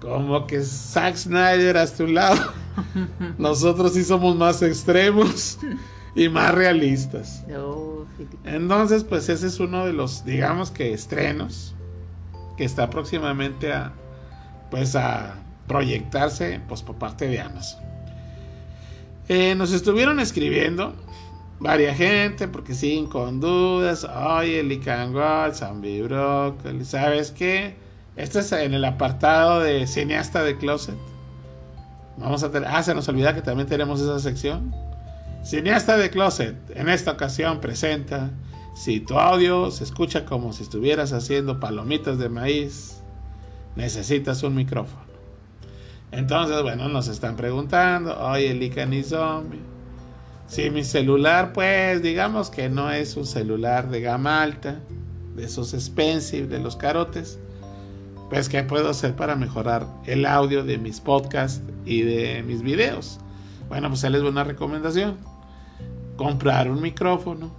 [0.00, 2.52] Como que Zack Snyder a tu lado.
[3.38, 5.58] Nosotros sí somos más extremos
[6.14, 7.44] y más realistas.
[7.56, 7.91] Oh,
[8.44, 11.74] Entonces, pues ese es uno de los, digamos que estrenos
[12.56, 13.92] que está próximamente a,
[14.70, 17.80] pues a proyectarse, pues por parte de Amazon.
[19.28, 20.94] Eh, nos estuvieron escribiendo
[21.60, 24.04] varia gente porque siguen con dudas.
[24.04, 25.14] Oye, Lican
[25.54, 27.76] Zombie Broccoli, ¿sabes qué?
[28.16, 30.96] Este es en el apartado de cineasta de closet.
[32.18, 32.68] Vamos a tener.
[32.70, 34.74] Ah, se nos olvida que también tenemos esa sección.
[35.42, 38.30] Cineasta de closet, en esta ocasión presenta.
[38.74, 43.02] Si tu audio se escucha como si estuvieras haciendo palomitas de maíz,
[43.76, 45.02] necesitas un micrófono.
[46.10, 49.60] Entonces, bueno, nos están preguntando, oye, Lican y Zombie.
[50.46, 54.80] Si mi celular, pues, digamos que no es un celular de gama alta,
[55.34, 57.38] de esos expensive, de los carotes
[58.32, 63.20] pues qué puedo hacer para mejorar el audio de mis podcasts y de mis videos.
[63.68, 65.18] Bueno, pues ahí les doy una recomendación.
[66.16, 67.50] Comprar un micrófono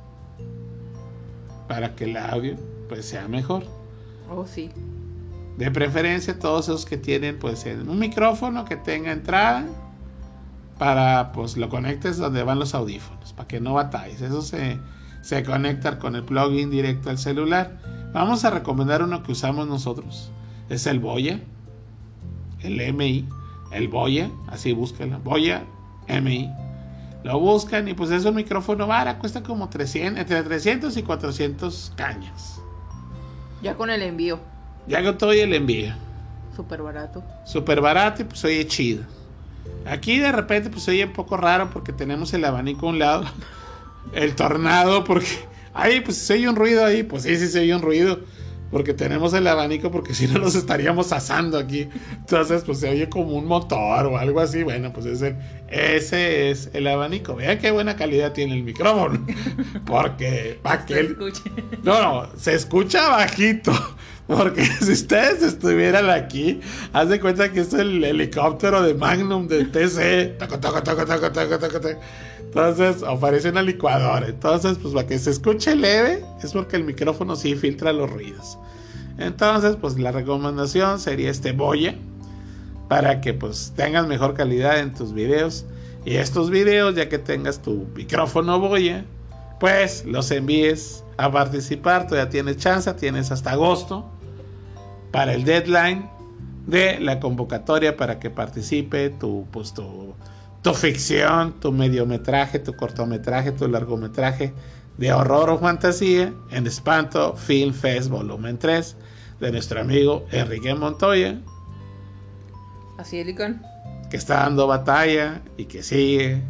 [1.68, 2.56] para que el audio
[2.90, 3.64] pues sea mejor.
[4.30, 4.70] Oh, sí.
[5.58, 9.66] De preferencia todos esos que tienen pues un micrófono que tenga entrada
[10.78, 14.22] para pues lo conectes donde van los audífonos, para que no batalles.
[14.22, 14.80] Eso se,
[15.22, 17.78] se conecta con el plugin directo al celular.
[18.14, 20.32] Vamos a recomendar uno que usamos nosotros
[20.70, 21.40] es el Boya,
[22.62, 23.28] el MI,
[23.72, 25.64] el Boya, así búsquenlo, Boya
[26.08, 26.50] MI.
[27.24, 31.94] Lo buscan y pues es un micrófono vara, cuesta como 300, entre 300 y 400
[31.96, 32.60] cañas.
[33.62, 34.40] Ya con el envío.
[34.88, 35.94] Ya con todo y el envío.
[36.54, 37.24] Súper barato.
[37.46, 39.04] Súper barato y pues oye chido.
[39.86, 43.26] Aquí de repente pues oye un poco raro porque tenemos el abanico a un lado.
[44.14, 45.48] El tornado porque...
[45.74, 47.04] Ahí pues se oye un ruido ahí.
[47.04, 48.20] Pues sí, sí se oye un ruido
[48.74, 51.88] porque tenemos el abanico, porque si no nos estaríamos asando aquí.
[52.12, 54.64] Entonces, pues se oye como un motor o algo así.
[54.64, 55.36] Bueno, pues ese,
[55.70, 57.36] ese es el abanico.
[57.36, 59.24] Vean qué buena calidad tiene el micrófono.
[59.86, 61.16] Porque para que
[61.84, 63.72] No, no, se escucha bajito.
[64.28, 66.60] Porque si ustedes estuvieran aquí,
[66.94, 70.38] haz de cuenta que es el helicóptero de Magnum de TC.
[72.56, 74.28] Entonces, aparece una licuadora.
[74.28, 78.60] Entonces, pues para que se escuche leve, es porque el micrófono sí filtra los ruidos.
[79.18, 81.96] Entonces, pues la recomendación sería este Boya
[82.90, 85.66] para que pues tengas mejor calidad en tus videos.
[86.06, 89.04] Y estos videos, ya que tengas tu micrófono Boya,
[89.60, 92.06] pues los envíes a participar.
[92.06, 94.12] Todavía tienes chance, tienes hasta agosto
[95.12, 96.08] para el deadline
[96.68, 100.14] de la convocatoria para que participe tu, pues, tu,
[100.64, 104.54] tu ficción, tu mediometraje, tu cortometraje, tu largometraje
[104.98, 108.96] de horror o fantasía en Espanto Film Fest Volumen 3
[109.42, 111.42] de nuestro amigo Enrique Montoya.
[112.98, 113.62] Así es, Licón.
[114.10, 116.42] Que está dando batalla y que sigue,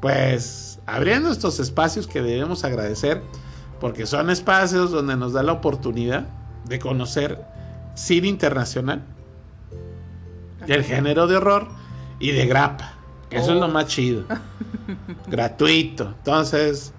[0.00, 3.22] pues, abriendo estos espacios que debemos agradecer,
[3.80, 6.28] porque son espacios donde nos da la oportunidad
[6.66, 7.44] de conocer
[7.94, 9.02] cine internacional,
[10.68, 11.68] el género de horror
[12.20, 13.01] y de grapa,
[13.36, 13.68] eso es lo oh.
[13.68, 14.24] más chido.
[15.28, 16.14] Gratuito.
[16.18, 16.92] Entonces,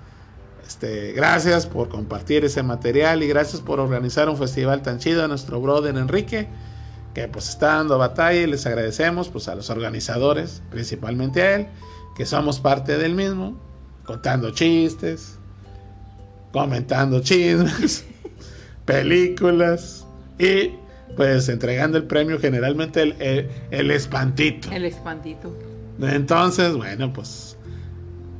[0.65, 5.27] este, gracias por compartir ese material y gracias por organizar un festival tan chido a
[5.27, 6.47] nuestro brother Enrique,
[7.13, 11.67] que pues está dando batalla y les agradecemos pues a los organizadores, principalmente a él,
[12.15, 13.59] que somos parte del mismo,
[14.05, 15.37] contando chistes,
[16.51, 18.05] comentando chismes,
[18.85, 20.05] películas
[20.39, 20.71] y
[21.15, 24.71] pues entregando el premio generalmente el, el espantito.
[24.71, 25.55] El espantito.
[25.99, 27.57] Entonces, bueno, pues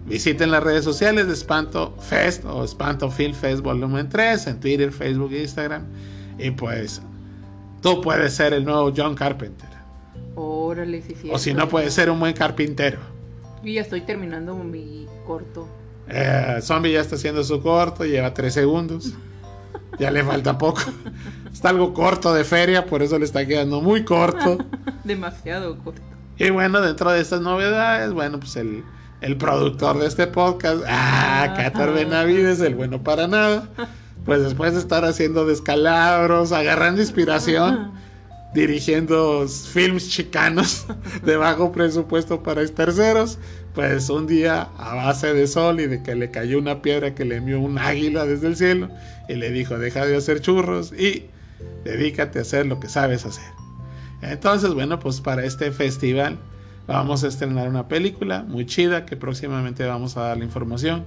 [0.06, 4.92] Visiten las redes sociales de Espanto Fest o Espanto Film Fest Volumen 3 en Twitter,
[4.92, 5.86] Facebook e Instagram.
[6.38, 7.02] Y pues
[7.82, 9.70] tú puedes ser el nuevo John Carpenter.
[10.36, 11.30] Órale, sí, sí.
[11.32, 13.00] O si no, puedes ser un buen carpintero.
[13.64, 15.70] Y ya estoy terminando mi corto.
[16.10, 19.14] Eh, Zombie ya está haciendo su corto, lleva 3 segundos.
[20.00, 20.82] Ya le falta poco.
[21.54, 24.58] Está algo corto de feria, por eso le está quedando muy corto.
[25.04, 26.13] Demasiado corto.
[26.38, 28.84] Y bueno, dentro de estas novedades, bueno, pues el,
[29.22, 33.70] el productor de este podcast, ah, Catar Benavides, el bueno para nada,
[34.26, 37.92] pues después de estar haciendo descalabros, agarrando inspiración,
[38.54, 40.86] dirigiendo films chicanos
[41.24, 43.38] de bajo presupuesto para terceros,
[43.74, 47.26] pues un día a base de sol y de que le cayó una piedra que
[47.26, 48.90] le envió un águila desde el cielo
[49.30, 51.30] y le dijo, deja de hacer churros y
[51.84, 53.63] dedícate a hacer lo que sabes hacer.
[54.32, 56.38] Entonces, bueno, pues para este festival,
[56.88, 61.06] Vamos a estrenar una película muy chida que próximamente vamos a dar la información.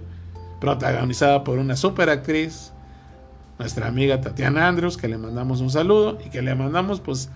[0.59, 2.72] protagonizada por una super actriz,
[3.59, 7.29] nuestra amiga Tatiana Andrews, que le mandamos un saludo y que le mandamos pues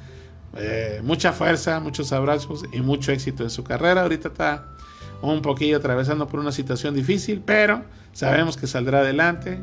[0.56, 4.02] eh, mucha fuerza, muchos abrazos y mucho éxito en su carrera.
[4.02, 4.64] Ahorita está
[5.20, 7.82] un poquillo atravesando por una situación difícil, pero
[8.14, 9.60] sabemos que saldrá adelante.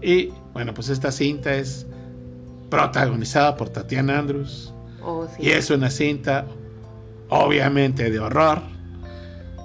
[0.00, 1.86] Y bueno, pues esta cinta es
[2.70, 4.73] protagonizada por Tatiana Andrews.
[5.04, 5.44] Oh, sí.
[5.44, 6.46] Y es una cinta
[7.28, 8.62] obviamente de horror,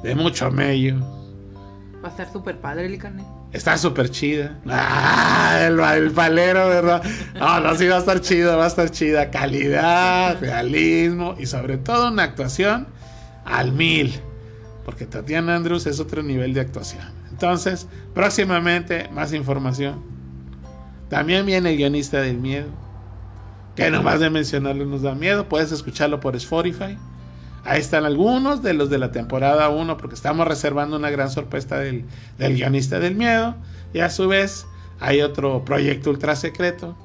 [0.04, 1.00] de mucho medio.
[2.04, 3.26] Va a estar súper padre el carnet.
[3.52, 4.60] Está súper chida.
[4.68, 7.02] Ah, el, el palero, ¿verdad?
[7.34, 9.32] No, no, sí va a estar chida, va a estar chida.
[9.32, 12.88] Calidad, realismo y sobre todo una actuación
[13.46, 14.20] al mil.
[14.86, 17.04] Porque Tatiana Andrews es otro nivel de actuación.
[17.32, 20.04] Entonces, próximamente más información.
[21.10, 22.68] También viene el guionista del miedo.
[23.80, 25.48] Que nomás de mencionarlo nos da miedo.
[25.48, 26.98] Puedes escucharlo por Spotify.
[27.64, 31.78] Ahí están algunos de los de la temporada 1, porque estamos reservando una gran sorpresa
[31.78, 32.06] del,
[32.38, 33.56] del, guionista del miedo.
[33.94, 34.66] Y a su vez,
[35.00, 36.98] hay otro proyecto ultra secreto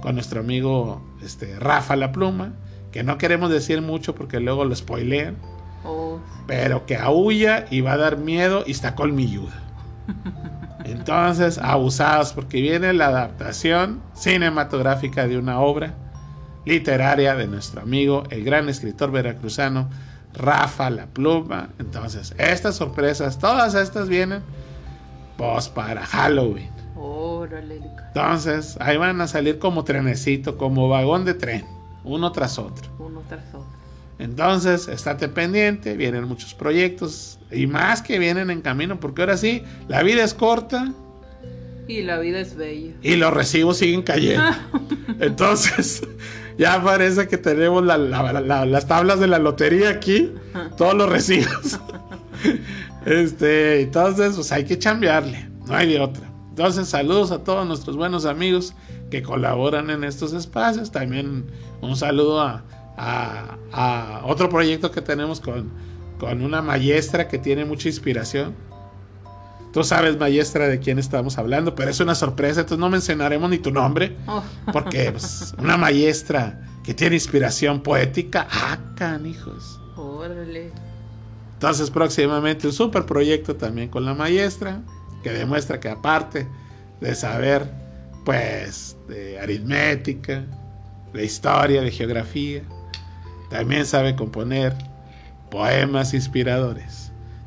[0.00, 2.52] con nuestro amigo este, Rafa La Pluma,
[2.92, 5.36] que no queremos decir mucho porque luego lo spoilean,
[5.84, 9.60] Oh, pero que aúlla y va a dar miedo y está colmilluda.
[10.84, 15.94] Entonces, abusados, porque viene la adaptación cinematográfica de una obra
[16.64, 19.88] literaria de nuestro amigo, el gran escritor veracruzano
[20.34, 21.70] Rafa La Pluma.
[21.78, 24.42] Entonces, estas sorpresas, todas estas vienen
[25.36, 26.70] pues para Halloween.
[26.96, 27.80] órale.
[28.08, 31.64] Entonces, ahí van a salir como trenecito, como vagón de tren,
[32.04, 32.90] uno tras otro.
[32.98, 33.66] Uno tras otro.
[34.18, 39.64] Entonces, estate pendiente, vienen muchos proyectos y más que vienen en camino, porque ahora sí,
[39.88, 40.92] la vida es corta
[41.88, 42.92] Y la vida es bella.
[43.02, 44.44] y los recibos siguen cayendo.
[45.20, 46.02] Entonces,
[46.58, 50.32] ya parece que tenemos la- la- la- las tablas de la lotería aquí,
[50.76, 51.80] todos los recibos.
[53.04, 56.22] Este, entonces, pues hay que chambearle, no hay de otra.
[56.50, 58.74] Entonces, saludos a todos nuestros buenos amigos
[59.10, 60.92] que colaboran en estos espacios.
[60.92, 61.46] También
[61.80, 62.62] un saludo a,
[62.96, 65.70] a- a otro proyecto que tenemos con,
[66.18, 68.54] con una maestra que tiene mucha inspiración.
[69.72, 73.58] Tú sabes, maestra, de quién estamos hablando, pero es una sorpresa, entonces no mencionaremos ni
[73.58, 74.16] tu nombre.
[74.26, 79.80] Oh, Porque pues, una maestra que tiene inspiración poética, ah, canijos.
[79.96, 80.70] órale.
[81.54, 84.82] Entonces próximamente un super proyecto también con la maestra,
[85.22, 86.46] que demuestra que aparte
[87.00, 87.70] de saber,
[88.24, 90.44] pues, de aritmética,
[91.14, 92.62] de historia, de geografía,
[93.48, 94.74] también sabe componer
[95.50, 97.01] poemas inspiradores.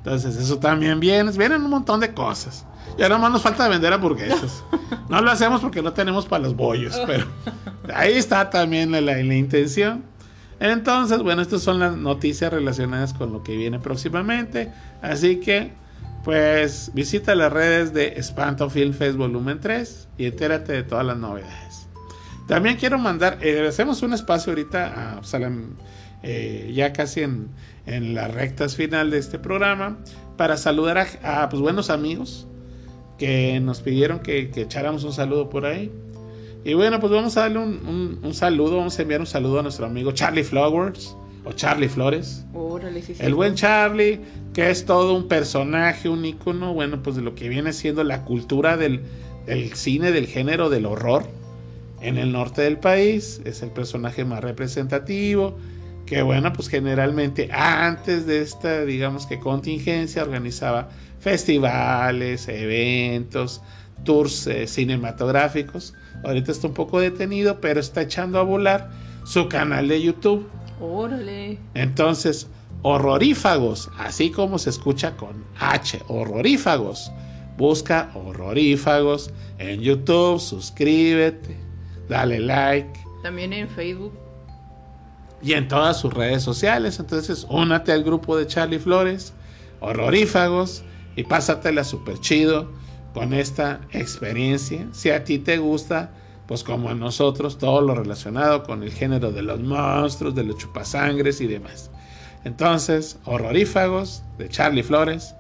[0.06, 2.64] Entonces eso también viene, vienen un montón de cosas.
[2.96, 4.64] Ya nomás nos falta vender hamburguesas.
[5.10, 7.26] No lo hacemos porque no tenemos para los bollos, pero
[7.94, 10.04] ahí está también la, la- la intención.
[10.60, 14.72] Entonces, bueno, estas son las noticias relacionadas con lo que viene próximamente.
[15.04, 15.74] Así que,
[16.24, 21.18] pues, visita las redes de Espanto Film Fest Volumen 3 y entérate de todas las
[21.18, 21.88] novedades.
[22.48, 25.52] También quiero mandar, eh, hacemos un espacio ahorita, a, la-
[26.24, 27.48] eh, ya casi en,
[27.86, 29.98] en las rectas final de este programa,
[30.38, 32.48] para saludar a, a, pues, buenos amigos
[33.18, 35.92] que nos pidieron que, que echáramos un saludo por ahí.
[36.64, 39.60] Y bueno, pues vamos a darle un, un- un saludo, vamos a enviar un saludo
[39.60, 42.44] a nuestro amigo Charlie Flowers o Charlie Flores.
[42.56, 43.24] Órale, sí, sí.
[43.24, 44.20] El buen Charlie,
[44.54, 48.24] que es todo un personaje, un ícono, bueno, pues de lo que viene siendo la
[48.26, 49.02] cultura del,
[49.46, 51.28] del cine, del género del horror
[52.02, 53.42] en el norte del país.
[53.46, 55.56] Es el personaje más representativo,
[56.06, 60.90] que bueno, pues generalmente antes de esta, digamos que contingencia, organizaba
[61.20, 63.62] festivales, eventos,
[64.04, 65.94] tours eh, cinematográficos.
[66.24, 68.92] Ahorita está un poco detenido, pero está echando a volar
[69.26, 70.48] su canal de YouTube.
[70.80, 71.58] Órale.
[71.74, 72.48] Entonces,
[72.84, 77.12] horrorífagos, así como se escucha con H, horrorífagos.
[77.58, 81.56] Busca horrorífagos en YouTube, suscríbete,
[82.10, 84.25] dale like También en Facebook.
[85.42, 87.00] Y en todas sus redes sociales.
[87.00, 89.34] Entonces, únate al grupo de Charlie Flores,
[89.80, 90.84] horrorífagos,
[91.16, 92.70] y pásatela súper chido
[93.14, 94.88] con esta experiencia.
[94.92, 96.12] Si a ti te gusta,
[96.48, 100.58] pues como a nosotros, todo lo relacionado con el género de los monstruos, de los
[100.58, 101.90] chupasangres y demás.
[102.44, 105.36] Entonces, horrorífagos de Charlie Flores,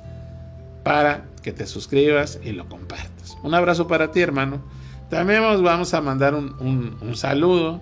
[0.83, 3.37] para que te suscribas y lo compartas.
[3.43, 4.63] Un abrazo para ti, hermano.
[5.09, 7.81] También vamos a mandar un saludo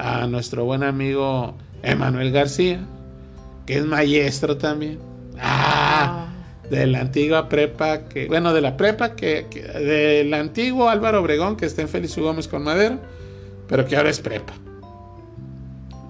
[0.00, 2.80] a nuestro buen amigo Emanuel García,
[3.66, 4.98] que es maestro también.
[5.38, 6.26] Ah,
[6.70, 11.56] de la antigua prepa que, bueno, de la prepa que, que- del antiguo Álvaro Obregón
[11.56, 12.16] que está en Félix.
[12.16, 12.98] Gómez con Madero,
[13.68, 14.52] pero que ahora es prepa.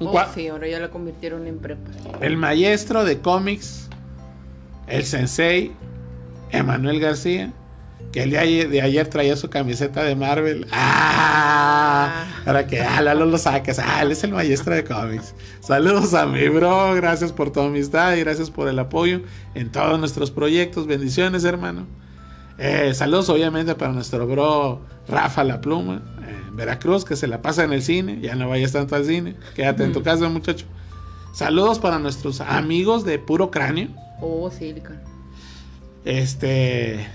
[0.01, 1.91] Oh, sí, ahora ya la convirtieron en prepa.
[2.22, 3.88] el maestro de cómics,
[4.86, 5.72] el sensei
[6.53, 7.53] Emanuel García,
[8.12, 10.66] que el día de ayer traía su camiseta de Marvel.
[10.72, 12.26] ¡Ah!
[12.44, 13.78] Para que ah, Lalo lo saques.
[13.78, 15.34] Ah, él es el maestro de cómics.
[15.61, 16.94] Saludos a mi bro.
[16.94, 19.20] Gracias por tu amistad y gracias por el apoyo
[19.54, 20.86] en todos nuestros proyectos.
[20.86, 21.86] Bendiciones, hermano.
[22.58, 26.02] Eh, saludos, obviamente, para nuestro bro Rafa La Pluma.
[26.28, 28.18] En Veracruz, que se la pasa en el cine.
[28.20, 29.36] Ya no vayas tanto al cine.
[29.54, 30.66] Quédate en tu casa, muchacho.
[31.32, 33.88] Saludos para nuestros amigos de Puro Cráneo.
[34.20, 35.09] Oh, Silicon.
[36.05, 37.07] Este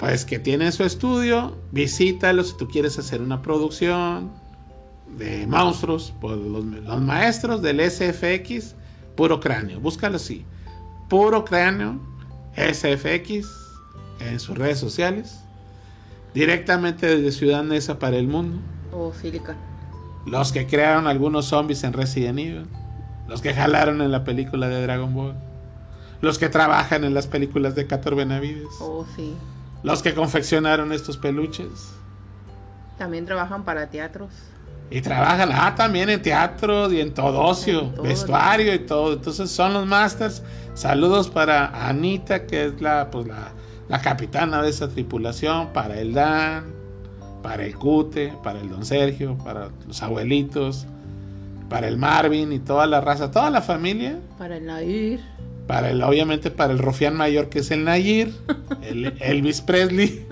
[0.00, 4.32] pues que tiene su estudio, visítalo si tú quieres hacer una producción
[5.18, 6.64] de monstruos, pues los,
[7.02, 8.76] maestros del SFX,
[9.14, 10.46] puro cráneo, búscalo así,
[11.10, 12.00] puro cráneo,
[12.56, 13.46] SFX,
[14.20, 15.40] en sus redes sociales,
[16.32, 18.58] directamente desde Ciudad Neza para el mundo.
[18.92, 19.56] O Silicon.
[20.24, 22.66] Los que crearon algunos zombies en Resident Evil,
[23.28, 25.34] los que jalaron en la película de Dragon Ball,
[26.20, 28.68] los que trabajan en las películas de Cator Benavides.
[28.80, 29.34] Oh, sí.
[29.82, 31.92] Los que confeccionaron estos peluches.
[32.98, 34.30] También trabajan para teatros.
[34.90, 39.12] Y trabajan, ah, también en teatros y en todo ocio, vestuario y todo.
[39.12, 40.42] Entonces son los masters.
[40.74, 43.52] Saludos para Anita, que es la, pues la,
[43.88, 46.64] la capitana de esa tripulación, para el Dan,
[47.42, 50.86] para el Cute, para el Don Sergio, para los abuelitos,
[51.68, 54.18] para el Marvin y toda la raza, toda la familia.
[54.38, 55.20] Para el Nair.
[55.70, 58.34] Para el, obviamente para el rufián mayor que es el Nayir,
[58.82, 60.26] el Elvis Presley.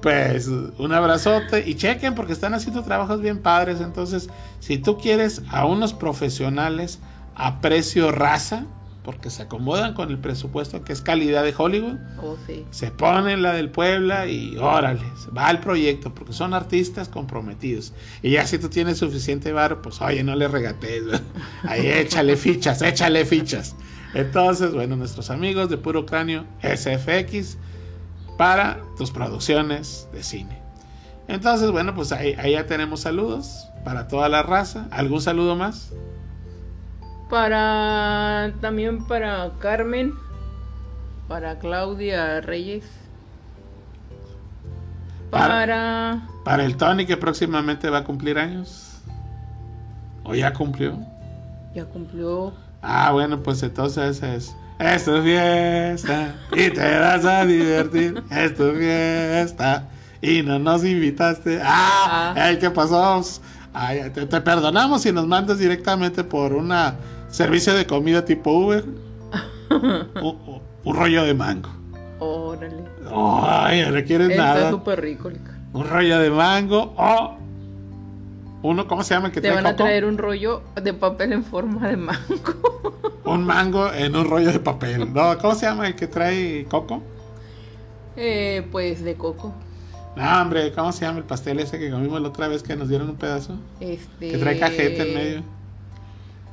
[0.00, 3.80] Pues un abrazote y chequen porque están haciendo trabajos bien padres.
[3.80, 7.00] Entonces, si tú quieres a unos profesionales
[7.34, 8.66] a precio raza,
[9.02, 12.36] porque se acomodan con el presupuesto que es calidad de Hollywood, oh,
[12.70, 15.02] se ponen la del Puebla y órale,
[15.36, 17.94] va al proyecto, porque son artistas comprometidos.
[18.22, 21.02] Y ya si tú tienes suficiente varo, pues oye, no le regates,
[21.64, 23.74] ahí échale fichas, échale fichas.
[24.14, 27.58] Entonces, bueno, nuestros amigos de Puro Cráneo SFX
[28.36, 30.58] para tus producciones de cine.
[31.26, 34.86] Entonces, bueno, pues ahí, ya tenemos saludos para toda la raza.
[34.90, 35.92] ¿Algún saludo más?
[37.28, 40.14] Para también para Carmen,
[41.28, 42.86] para Claudia Reyes,
[45.30, 49.02] para, para el Tony que próximamente va a cumplir años.
[50.24, 50.98] ¿O ya cumplió?
[51.74, 54.54] Ya cumplió Ah, bueno, pues entonces es.
[54.78, 58.22] Es fiesta y te vas a divertir.
[58.30, 59.88] Es fiesta
[60.22, 61.60] y no nos invitaste.
[61.64, 62.32] ¡Ah!
[62.36, 62.50] ah.
[62.60, 63.20] ¿Qué pasó?
[63.72, 66.72] Ay, te, perdonamos si nos mandas directamente por un
[67.28, 68.84] servicio de comida tipo Uber.
[70.84, 71.70] un, rollo de mango.
[72.20, 72.84] Órale.
[73.12, 74.58] Ay, no quieres nada.
[74.58, 75.30] Está súper rico,
[75.72, 77.36] Un rollo de mango o
[78.62, 81.44] uno, ¿cómo se llama el que Te van a traer un rollo de papel en
[81.44, 82.54] forma de mango.
[83.24, 85.12] un mango en un rollo de papel.
[85.12, 87.02] No, ¿cómo se llama el que trae coco?
[88.16, 89.54] Eh, pues de coco.
[90.16, 92.88] No, hombre, ¿cómo se llama el pastel ese que comimos la otra vez que nos
[92.88, 93.54] dieron un pedazo?
[93.78, 94.32] Este.
[94.32, 95.42] Que trae cajeta en medio.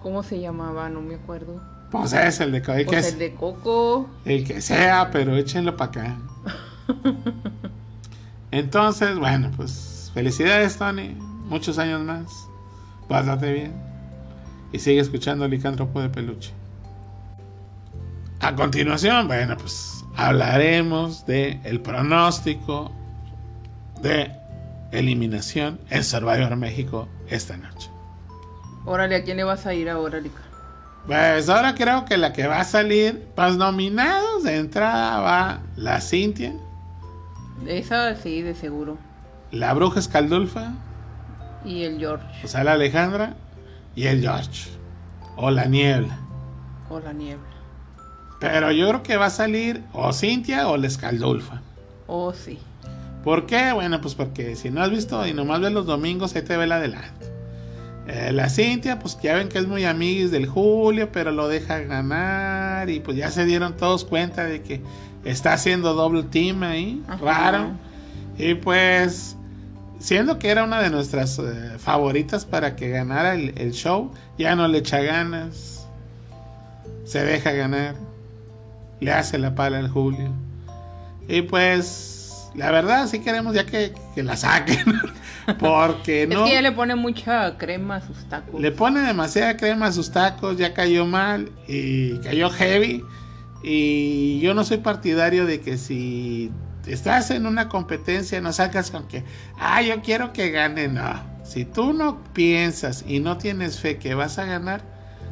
[0.04, 0.88] ¿Cómo se llamaba?
[0.90, 1.60] No me acuerdo.
[1.90, 2.84] Pues es el de coco.
[2.86, 4.08] Pues el de coco.
[4.26, 6.18] El que sea, pero échenlo para acá.
[8.52, 11.16] Entonces, bueno, pues felicidades, Tony
[11.46, 12.48] muchos años más.
[13.08, 13.74] Pásate bien.
[14.72, 16.52] Y sigue escuchando Licántropo de Peluche.
[18.42, 22.92] A continuación, bueno, pues hablaremos de el pronóstico
[24.02, 24.32] de
[24.92, 27.90] eliminación en Survivor México esta noche.
[28.86, 30.42] Órale, ¿a quién le vas a ir ahora, Lica?
[31.08, 36.02] Pues ahora creo que la que va a salir, pues nominados de entrada va la
[36.02, 36.54] Cintia.
[37.68, 38.98] Esa sí, de seguro.
[39.52, 40.74] La Bruja Escaldulfa.
[41.66, 42.26] Y el George.
[42.44, 43.36] O sea, la Alejandra
[43.96, 44.70] y el George.
[45.36, 46.18] O la niebla.
[46.90, 47.44] O la niebla.
[48.40, 51.62] Pero yo creo que va a salir o Cintia o la Escaldulfa.
[52.08, 52.60] Oh, sí.
[53.24, 53.72] ¿Por qué?
[53.74, 56.68] Bueno, pues porque si no has visto y nomás ves los domingos, ahí te ve
[56.68, 57.26] la adelante.
[58.08, 61.80] Eh, la Cintia, pues ya ven que es muy amiguis del Julio, pero lo deja
[61.80, 62.90] ganar.
[62.90, 64.82] Y pues ya se dieron todos cuenta de que
[65.24, 67.02] está haciendo doble team ahí.
[67.20, 67.72] Raro.
[68.38, 69.36] Y pues
[70.00, 74.68] siendo que era una de nuestras eh, favoritas para que ganara el, show, ya no
[74.68, 75.88] le echa ganas,
[77.06, 77.96] se deja ganar,
[79.00, 80.32] le hace la pala al Julio.
[81.28, 85.02] Y pues, la verdad, sí queremos ya que, la saquen.
[85.60, 86.40] Porque no.
[86.40, 88.60] Es que ya le pone mucha crema a sus tacos.
[88.60, 93.04] Le pone demasiada crema a sus tacos, ya cayó mal y cayó heavy.
[93.64, 96.52] Y yo no soy partidario de que si
[96.88, 99.24] estás en una competencia, no sacas con que,
[99.60, 101.20] ah, yo quiero que gane, no.
[101.44, 104.82] Si tú no piensas y no tienes fe que vas a ganar,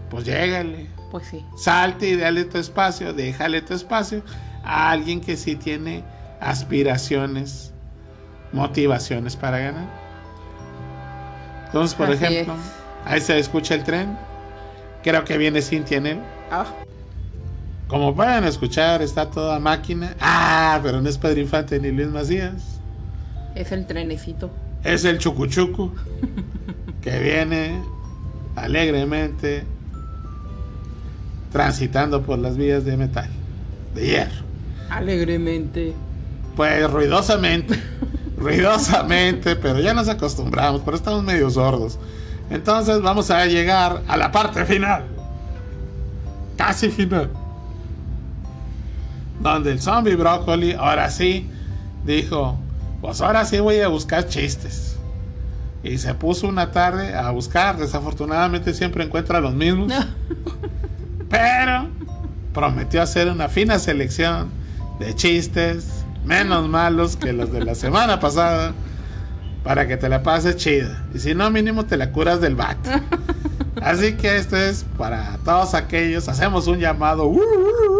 [0.09, 0.87] pues llégale.
[1.11, 1.43] Pues sí.
[1.57, 4.23] Salte y dale tu espacio, déjale tu espacio
[4.63, 6.03] a alguien que sí tiene
[6.39, 7.71] aspiraciones,
[8.51, 9.87] motivaciones para ganar.
[11.65, 12.59] Entonces, por Así ejemplo, es.
[13.05, 14.17] ahí se escucha el tren.
[15.03, 16.19] Creo que viene Cintia en él.
[16.51, 16.65] Ah,
[17.87, 20.15] Como pueden escuchar, está toda máquina.
[20.19, 22.79] Ah, pero no es Pedro Infante ni Luis Macías.
[23.55, 24.49] es el trenecito.
[24.83, 25.91] Es el chucuchucu
[27.01, 27.81] que viene
[28.55, 29.63] alegremente
[31.51, 33.29] transitando por las vías de metal,
[33.93, 34.43] de hierro.
[34.89, 35.93] Alegremente.
[36.55, 37.79] Pues ruidosamente,
[38.37, 41.99] ruidosamente, pero ya nos acostumbramos, pero estamos medio sordos.
[42.49, 45.03] Entonces vamos a llegar a la parte final,
[46.57, 47.29] casi final,
[49.39, 51.49] donde el zombie brócoli ahora sí
[52.05, 52.57] dijo,
[53.01, 54.97] pues ahora sí voy a buscar chistes.
[55.83, 59.91] Y se puso una tarde a buscar, desafortunadamente siempre encuentra los mismos,
[61.29, 61.89] pero
[62.53, 64.49] prometió hacer una fina selección
[64.99, 68.73] de chistes menos malos que los de la semana pasada
[69.63, 71.05] para que te la pases chida.
[71.13, 72.77] Y si no, mínimo te la curas del bat.
[73.81, 77.92] Así que esto es para todos aquellos, hacemos un llamado uh, uh, uh, uh,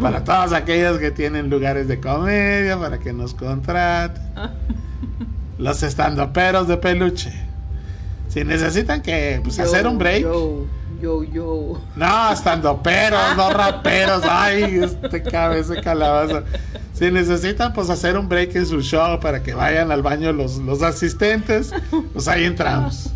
[0.00, 4.22] para todos aquellos que tienen lugares de comedia, para que nos contraten.
[5.58, 7.32] Los estandoperos de peluche.
[8.28, 10.22] Si necesitan que pues, Yo, hacer un break.
[10.22, 10.66] Yo,
[11.00, 11.80] yo, yo.
[11.94, 14.22] No, estandoperos, no raperos.
[14.28, 16.42] Ay, este cabeza calabaza.
[16.94, 20.56] Si necesitan pues hacer un break en su show para que vayan al baño los,
[20.58, 21.72] los asistentes,
[22.12, 23.10] pues ahí entramos.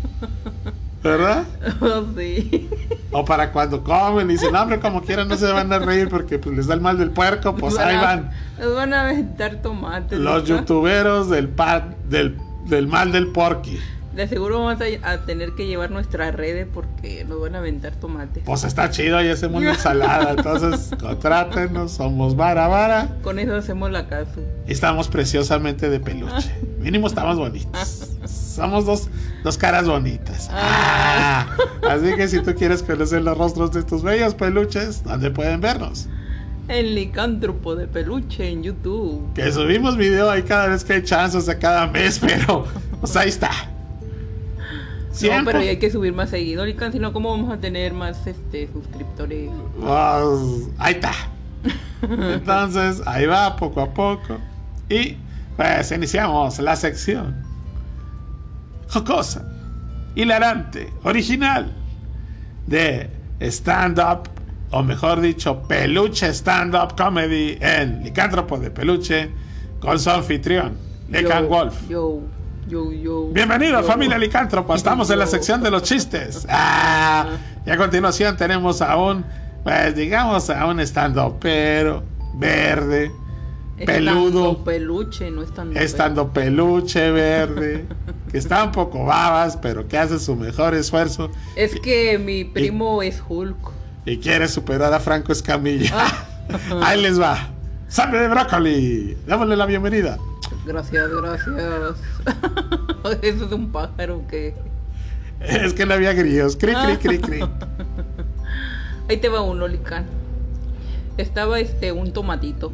[1.03, 1.45] ¿Verdad?
[1.81, 2.69] Oh, sí.
[3.11, 6.09] O para cuando comen y dicen, "No, hombre, como quieran no se van a reír
[6.09, 8.31] porque pues les da el mal del puerco, pues ahí van.
[8.59, 10.19] Nos van a aventar tomates.
[10.19, 13.79] Los youtuberos del, pa- del, del mal del porqui.
[14.13, 17.93] De seguro vamos a, a tener que llevar nuestras redes porque nos van a aventar
[17.93, 18.41] tomates.
[18.43, 20.31] Pues está chido, ahí hacemos una ensalada.
[20.31, 23.09] Entonces, contrátenos, somos vara vara.
[23.21, 24.41] Con eso hacemos la casa.
[24.67, 26.51] Y estamos preciosamente de peluche.
[26.79, 27.96] Mínimo estamos bonitos.
[28.57, 29.07] Somos dos,
[29.43, 30.49] dos caras bonitas.
[30.51, 31.45] Ah,
[31.87, 36.09] así que si tú quieres conocer los rostros de estos bellos peluches, ¿dónde pueden vernos?
[36.67, 39.31] El licántropo de peluche en YouTube.
[39.35, 42.65] Que subimos video ahí cada vez que hay chance, o sea, cada mes, pero
[42.99, 43.51] pues ahí está.
[44.57, 45.53] No, Siempre.
[45.53, 48.25] pero ya hay que subir más seguido, Lican, si no, ¿cómo vamos a tener más
[48.25, 49.51] este suscriptores?
[49.79, 51.13] Pues, ahí está.
[52.01, 54.39] Entonces, ahí va poco a poco.
[54.89, 55.15] Y
[55.55, 57.46] pues iniciamos la sección.
[58.89, 59.45] Jocosa,
[60.15, 61.73] hilarante, original
[62.65, 63.09] de
[63.41, 64.29] stand-up,
[64.71, 69.29] o mejor dicho, peluche stand-up comedy en Licántropo de Peluche
[69.79, 70.77] con su anfitrión,
[71.09, 71.87] Lecan Wolf.
[71.89, 72.21] Yo,
[72.67, 73.27] yo, yo.
[73.31, 73.87] Bienvenidos yo.
[73.87, 76.45] familia Licántropo, estamos en la sección de los chistes.
[77.09, 77.27] Ah,
[77.65, 79.25] y a continuación tenemos a un,
[79.63, 82.03] pues digamos, a un estando pero
[82.35, 83.11] verde,
[83.85, 87.85] peludo, Estando peluche, no estando estando peluche verde,
[88.31, 93.01] que está un poco babas, pero que hace su mejor esfuerzo Es que mi primo
[93.01, 93.57] es Hulk.
[94.05, 95.91] y quiere superar a Franco Escamilla.
[95.93, 96.25] Ah.
[96.83, 97.49] Ahí les va.
[97.89, 99.17] ¡Sangre de brócoli!
[99.25, 100.17] Démosle la bienvenida.
[100.65, 101.55] Gracias, gracias.
[103.21, 104.53] Eso es un pájaro que.
[105.39, 106.55] Es que no había grillos.
[106.57, 107.39] Cri, cri, cri, cri.
[109.09, 110.05] Ahí te va uno, Lican.
[111.17, 112.71] Estaba este un tomatito,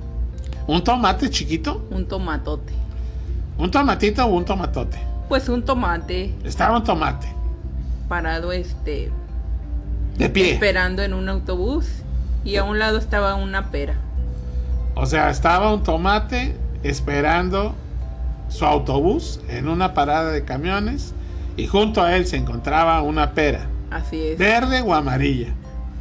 [0.67, 1.85] ¿Un tomate chiquito?
[1.91, 2.73] un tomatote.
[3.57, 4.97] ¿Un tomatito o un tomatote?
[5.33, 7.25] Pues un tomate Estaba un tomate.
[8.07, 9.11] parado este
[10.15, 10.53] De pie.
[10.53, 11.87] esperando en un autobús
[12.45, 13.95] y a un lado estaba una pera.
[14.93, 17.73] O sea, estaba un tomate esperando
[18.47, 21.15] su autobús en una parada de camiones
[21.57, 23.65] y junto a él se encontraba una pera.
[23.89, 24.37] Así es.
[24.37, 25.51] ¿Verde o amarilla?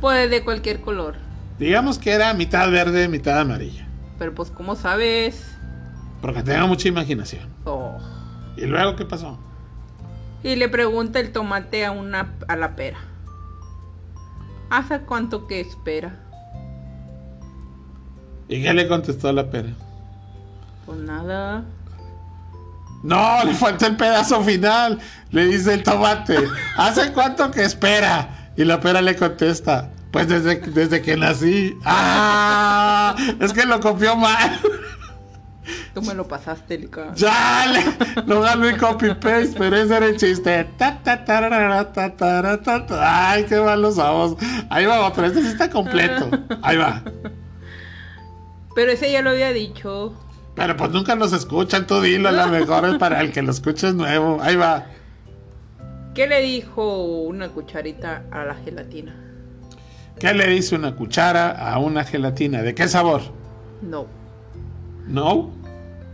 [0.02, 1.14] Pues de cualquier color.
[1.58, 3.86] Digamos que era mitad verde, mitad amarilla.
[4.18, 5.56] Pero pues como sabes.
[6.20, 7.48] Porque tenía mucha imaginación.
[7.64, 7.91] Oh.
[8.56, 9.38] ¿Y luego qué pasó?
[10.42, 12.98] Y le pregunta el tomate a una a la pera.
[14.70, 16.18] ¿Hace cuánto que espera?
[18.48, 19.70] ¿Y qué le contestó la pera?
[20.86, 21.64] Pues nada.
[23.02, 24.98] No, le falta el pedazo final.
[25.30, 26.38] Le dice el tomate.
[26.76, 28.52] ¿Hace cuánto que espera?
[28.56, 29.90] Y la pera le contesta.
[30.10, 31.76] Pues desde, desde que nací.
[31.84, 33.16] ¡Ah!
[33.40, 34.60] Es que lo copió mal.
[35.94, 37.12] Tú me lo pasaste, Lica.
[37.14, 37.66] Ya
[38.26, 40.66] lo ganó en copy paste, pero ese era el chiste.
[43.00, 44.36] Ay, qué malos somos.
[44.70, 45.24] Ahí va otro.
[45.24, 46.30] Este sí está completo.
[46.62, 47.02] Ahí va.
[48.74, 50.14] Pero ese ya lo había dicho.
[50.54, 51.86] Pero pues nunca nos escuchan.
[51.86, 52.28] Tú dilo.
[52.28, 54.40] A lo mejor es para el que lo escuches nuevo.
[54.42, 54.86] Ahí va.
[56.14, 59.14] ¿Qué le dijo una cucharita a la gelatina?
[60.18, 62.62] ¿Qué le dice una cuchara a una gelatina?
[62.62, 63.22] ¿De qué sabor?
[63.80, 64.21] No.
[65.06, 65.50] No.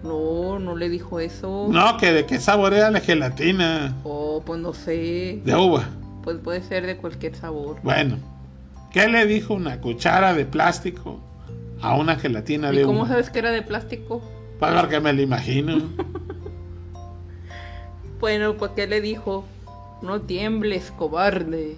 [0.02, 1.66] No, no le dijo eso.
[1.70, 3.94] No, que de qué sabor era la gelatina.
[4.04, 5.40] Oh, pues no sé.
[5.44, 5.88] De uva.
[6.22, 7.78] Pues puede ser de cualquier sabor.
[7.82, 8.18] Bueno,
[8.92, 11.20] ¿qué le dijo una cuchara de plástico
[11.80, 13.08] a una gelatina ¿Y de cómo uva?
[13.08, 14.22] sabes que era de plástico?
[14.58, 15.78] Pues porque me lo imagino.
[18.20, 19.44] Bueno, pues ¿qué le dijo?
[20.02, 21.76] No tiembles, cobarde.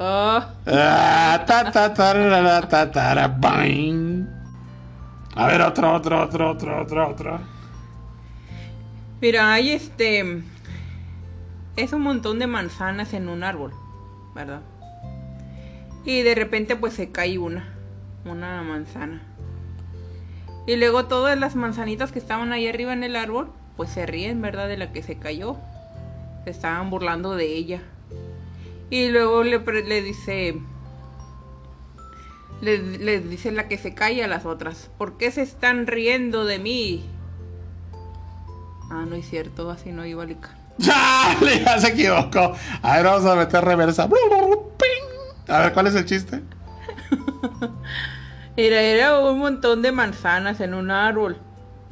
[0.00, 4.13] Ah, Ah, ta, ta, ta, tara, boing.
[5.36, 7.40] A ver, otro, otro, otro, otro, otro, otro.
[9.20, 10.42] mira, hay este...
[11.76, 13.72] Es un montón de manzanas en un árbol,
[14.32, 14.60] ¿verdad?
[16.04, 17.74] Y de repente pues se cae una,
[18.24, 19.22] una manzana.
[20.68, 24.40] Y luego todas las manzanitas que estaban ahí arriba en el árbol, pues se ríen,
[24.40, 24.68] ¿verdad?
[24.68, 25.56] De la que se cayó.
[26.44, 27.82] Se estaban burlando de ella.
[28.88, 30.60] Y luego le, le dice...
[32.60, 34.90] Le, le dice la que se cae a las otras.
[34.96, 37.04] ¿Por qué se están riendo de mí?
[38.90, 40.56] Ah, no es cierto, así no iba Lica.
[40.80, 41.60] ¡Chale!
[41.64, 42.54] Ya se equivocó.
[42.82, 44.08] A ver, vamos a meter reversa.
[45.48, 46.42] A ver, ¿cuál es el chiste?
[48.56, 51.38] Era, era un montón de manzanas en un árbol.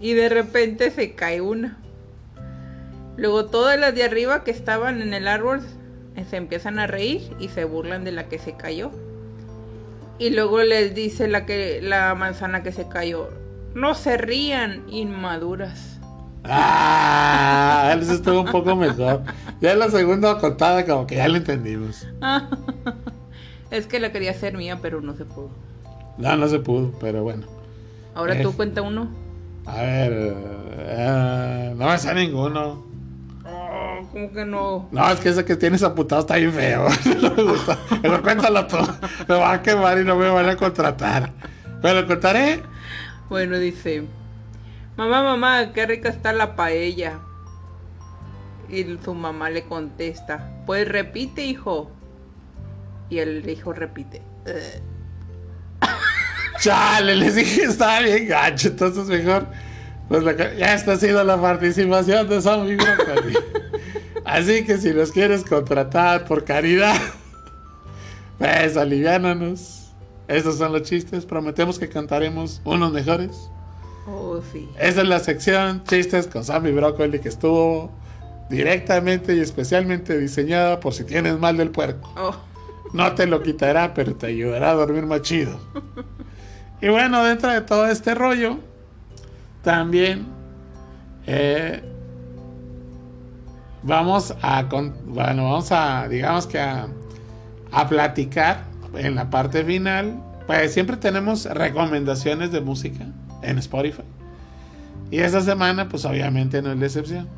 [0.00, 1.76] Y de repente se cae una.
[3.16, 5.60] Luego todas las de arriba que estaban en el árbol
[6.14, 8.92] eh, se empiezan a reír y se burlan de la que se cayó.
[10.18, 13.28] Y luego les dice la que la manzana que se cayó,
[13.74, 15.98] no se rían, inmaduras.
[16.44, 19.22] Ah, él sí estuvo un poco mejor.
[19.60, 22.06] Ya en la segunda contada, como que ya lo entendimos.
[23.70, 25.50] es que la quería hacer mía, pero no se pudo.
[26.18, 27.46] No, no se pudo, pero bueno.
[28.14, 28.42] Ahora Eh.
[28.42, 29.08] tú cuenta uno.
[29.66, 30.12] A ver,
[30.78, 32.84] eh, no me sé ninguno.
[34.12, 34.88] ¿Cómo que no?
[34.90, 36.86] No, es que ese que tienes apuntado está bien feo.
[37.20, 37.78] No me gusta.
[38.00, 38.76] Pero cuéntalo tú.
[39.28, 41.32] Me van a quemar y no me van a contratar.
[41.80, 42.62] Pero lo contaré.
[43.28, 44.04] Bueno, dice,
[44.96, 47.20] mamá, mamá, qué rica está la paella.
[48.68, 51.90] Y su mamá le contesta, pues repite, hijo.
[53.10, 54.22] Y el hijo repite.
[56.60, 58.68] Chale, les dije estaba bien gacho.
[58.68, 59.46] Entonces mejor.
[60.12, 63.34] Pues ya esta ha sido la participación de Zombie Broccoli.
[64.26, 67.00] Así que si nos quieres contratar por caridad,
[68.36, 69.90] pues aliviánanos.
[70.28, 71.24] Estos son los chistes.
[71.24, 73.48] Prometemos que cantaremos unos mejores.
[74.06, 74.68] Oh, sí.
[74.78, 77.90] Esa es la sección Chistes con Sammy Broccoli que estuvo
[78.50, 82.12] directamente y especialmente diseñada por si tienes mal del puerco.
[82.18, 82.36] Oh,
[82.92, 85.58] No te lo quitará, pero te ayudará a dormir más chido.
[86.82, 88.58] Y bueno, dentro de todo este rollo,
[89.62, 90.26] también
[91.26, 91.82] eh,
[93.82, 96.88] vamos a, bueno, vamos a, digamos que a,
[97.70, 100.20] a platicar en la parte final.
[100.46, 103.06] Pues siempre tenemos recomendaciones de música
[103.42, 104.02] en Spotify.
[105.10, 107.28] Y esta semana, pues obviamente no es la excepción.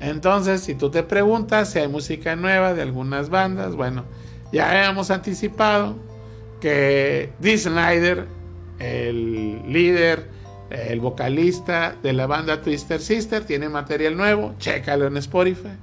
[0.00, 4.04] Entonces, si tú te preguntas si hay música nueva de algunas bandas, bueno,
[4.52, 5.96] ya habíamos anticipado
[6.60, 8.26] que Dee Snyder,
[8.78, 10.28] el líder,
[10.70, 15.76] el vocalista de la banda Twister Sister, tiene material nuevo, chécalo en Spotify.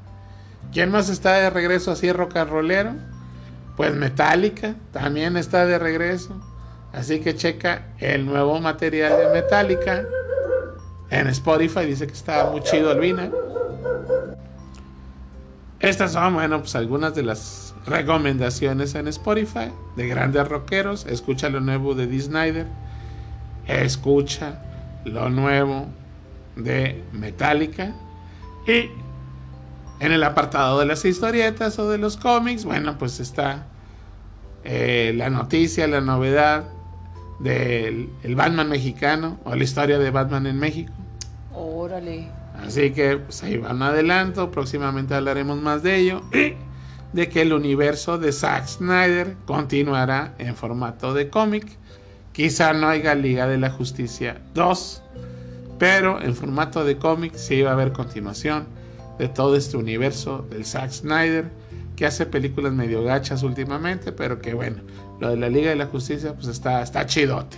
[0.71, 2.93] ¿Quién más está de regreso así rock and rollero?
[3.75, 6.41] Pues Metallica también está de regreso.
[6.93, 10.05] Así que checa el nuevo material de Metallica
[11.09, 11.85] en Spotify.
[11.85, 13.29] Dice que está muy chido Albina.
[15.79, 21.05] Estas son, bueno, pues algunas de las recomendaciones en Spotify de grandes rockeros.
[21.05, 22.65] Escucha lo nuevo de Dee Snyder.
[23.67, 24.63] Escucha
[25.07, 25.87] lo nuevo
[26.55, 27.93] de Metallica.
[28.67, 28.89] Y
[29.99, 33.67] en el apartado de las historietas o de los cómics, bueno, pues está
[34.63, 36.65] eh, la noticia, la novedad
[37.39, 40.93] del el Batman mexicano o la historia de Batman en México.
[41.53, 42.27] órale.
[42.65, 46.21] Así que pues, ahí va un adelanto, próximamente hablaremos más de ello.
[46.33, 46.55] Y
[47.13, 51.77] de que el universo de Zack Snyder continuará en formato de cómic.
[52.37, 55.01] Quizá no haya Liga de la Justicia 2,
[55.79, 58.67] pero en formato de cómic sí va a haber continuación
[59.17, 61.49] de todo este universo del Zack Snyder,
[61.95, 64.83] que hace películas medio gachas últimamente, pero que bueno,
[65.19, 67.57] lo de la Liga de la Justicia pues está, está chidote.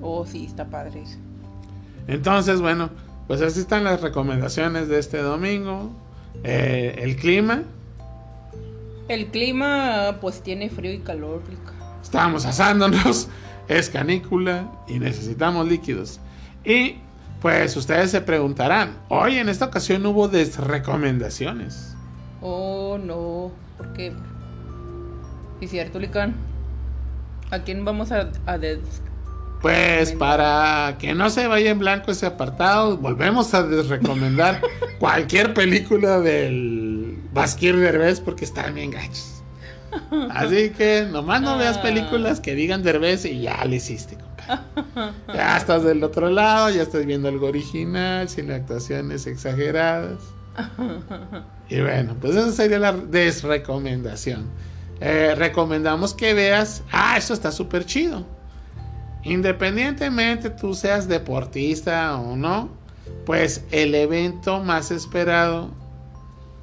[0.00, 1.02] Oh, sí, está padre.
[1.02, 1.18] eso.
[2.06, 2.88] Entonces, bueno,
[3.28, 5.90] pues así están las recomendaciones de este domingo.
[6.44, 7.62] Eh, el clima,
[9.08, 11.42] El clima, pues tiene frío y calor,
[12.02, 13.28] estamos asándonos,
[13.68, 16.20] es canícula y necesitamos líquidos.
[16.64, 16.96] Y
[17.40, 21.94] pues ustedes se preguntarán, hoy en esta ocasión hubo desrecomendaciones.
[22.40, 23.50] Oh, no.
[23.76, 24.12] ¿Por qué?
[25.60, 26.34] ¿Es cierto, Lican?
[27.50, 29.02] ¿A quién vamos a, a des-
[29.60, 34.60] Pues para que no se vaya en blanco ese apartado, volvemos a desrecomendar
[34.98, 39.31] cualquier película del Basquir Derbez porque están bien gachos.
[40.30, 45.12] Así que nomás no veas películas que digan Derbez y ya le hiciste, compadre.
[45.34, 50.20] Ya estás del otro lado, ya estás viendo algo original, sin actuaciones exageradas.
[51.68, 54.50] Y bueno, pues esa sería la desrecomendación.
[55.00, 58.24] Eh, recomendamos que veas, ah, eso está súper chido.
[59.24, 62.70] Independientemente tú seas deportista o no,
[63.24, 65.70] pues el evento más esperado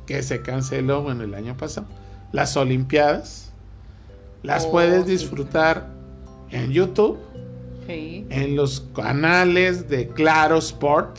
[0.05, 1.88] que se canceló, bueno, el año pasado,
[2.32, 3.51] las Olimpiadas,
[4.43, 5.11] las Oh, puedes sí.
[5.11, 5.88] disfrutar
[6.51, 7.17] en YouTube,
[7.88, 8.25] Sí.
[8.30, 11.17] en los canales de Claro Sport.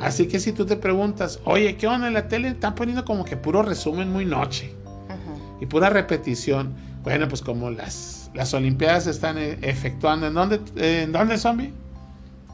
[0.00, 2.48] Así que si tú te preguntas, oye, ¿qué onda en la tele?
[2.48, 4.72] Están poniendo como que puro resumen muy noche
[5.08, 5.18] Ajá.
[5.60, 6.72] y pura repetición.
[7.02, 11.36] Bueno, pues como las, las Olimpiadas se están eh, efectuando, ¿en dónde, eh, ¿en dónde,
[11.38, 11.72] zombie?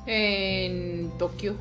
[0.07, 1.55] En Tokio.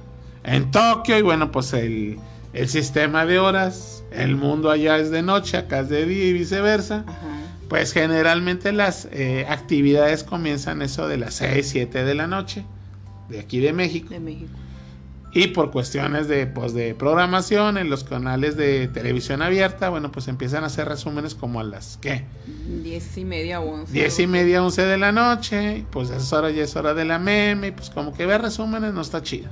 [0.44, 2.18] En Tokio, y bueno, pues el,
[2.58, 6.34] el sistema de horas, el mundo allá es de noche, acá es de día y
[6.34, 7.04] viceversa.
[7.08, 7.38] Ajá.
[7.70, 12.66] Pues generalmente las eh, actividades comienzan eso de las 6, 7 de la noche,
[13.30, 14.10] de aquí de México.
[14.10, 14.52] De México.
[15.34, 20.28] Y por cuestiones de, pues, de programación en los canales de televisión abierta, bueno, pues
[20.28, 22.24] empiezan a hacer resúmenes como a las, ¿qué?
[22.82, 23.94] Diez y media, once.
[23.94, 27.06] 10 y media, 11 de la noche, pues a esa hora ya es hora de
[27.06, 29.50] la meme, y pues como que ver resúmenes no está chido.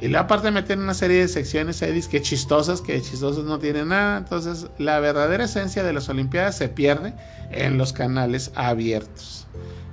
[0.00, 3.88] Y luego aparte meten una serie de secciones ahí que chistosas, que chistosas no tienen
[3.88, 4.18] nada.
[4.18, 7.14] Entonces la verdadera esencia de las Olimpiadas se pierde
[7.50, 9.46] en los canales abiertos.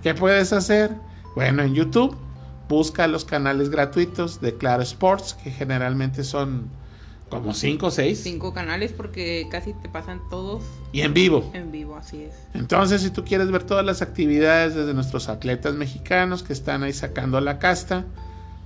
[0.04, 0.92] ¿Qué puedes hacer?
[1.36, 2.16] Bueno, en YouTube
[2.70, 6.70] busca los canales gratuitos de Claro Sports, que generalmente son
[7.30, 11.50] como 5 o 6, Cinco canales porque casi te pasan todos y en vivo.
[11.54, 12.36] en vivo, así es.
[12.54, 16.94] Entonces, si tú quieres ver todas las actividades desde nuestros atletas mexicanos que están ahí
[16.94, 18.06] sacando la casta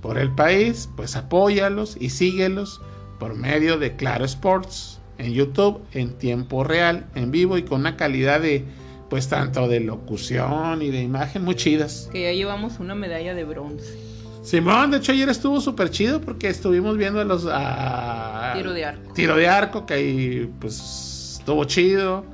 [0.00, 2.80] por el país, pues apóyalos y síguelos
[3.18, 7.96] por medio de Claro Sports en YouTube en tiempo real, en vivo y con una
[7.96, 8.64] calidad de,
[9.10, 12.08] pues tanto de locución y de imagen muy chidas.
[12.12, 13.98] Que ya llevamos una medalla de bronce.
[14.42, 17.46] Simón, de hecho ayer estuvo súper chido porque estuvimos viendo a los...
[17.50, 19.12] a- Tiro de arco.
[19.12, 22.24] Tiro de arco, que ahí pues estuvo chido.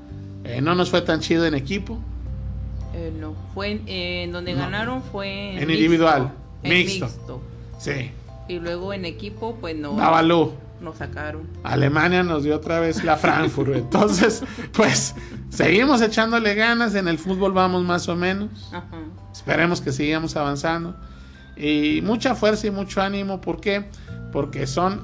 [0.44, 1.98] Eh, no nos fue tan chido en equipo.
[2.94, 4.60] Eh, no, fue en, donde No.
[4.60, 7.06] ganaron fue en, En individual, En mixto.
[7.06, 7.40] mixto.
[7.78, 8.12] Sí.
[8.48, 9.94] Y luego en equipo, pues no.
[9.94, 10.52] Babalu.
[10.80, 11.48] Nos sacaron.
[11.64, 13.72] Alemania nos dio otra vez la Frankfurt.
[13.74, 15.14] Entonces, pues,
[15.48, 16.94] seguimos echándole ganas.
[16.94, 18.68] En el fútbol vamos más o menos.
[18.72, 18.98] Ajá.
[19.32, 20.94] Esperemos que sigamos avanzando.
[21.56, 23.40] Y mucha fuerza y mucho ánimo.
[23.40, 23.88] ¿Por qué?
[24.32, 25.02] Porque son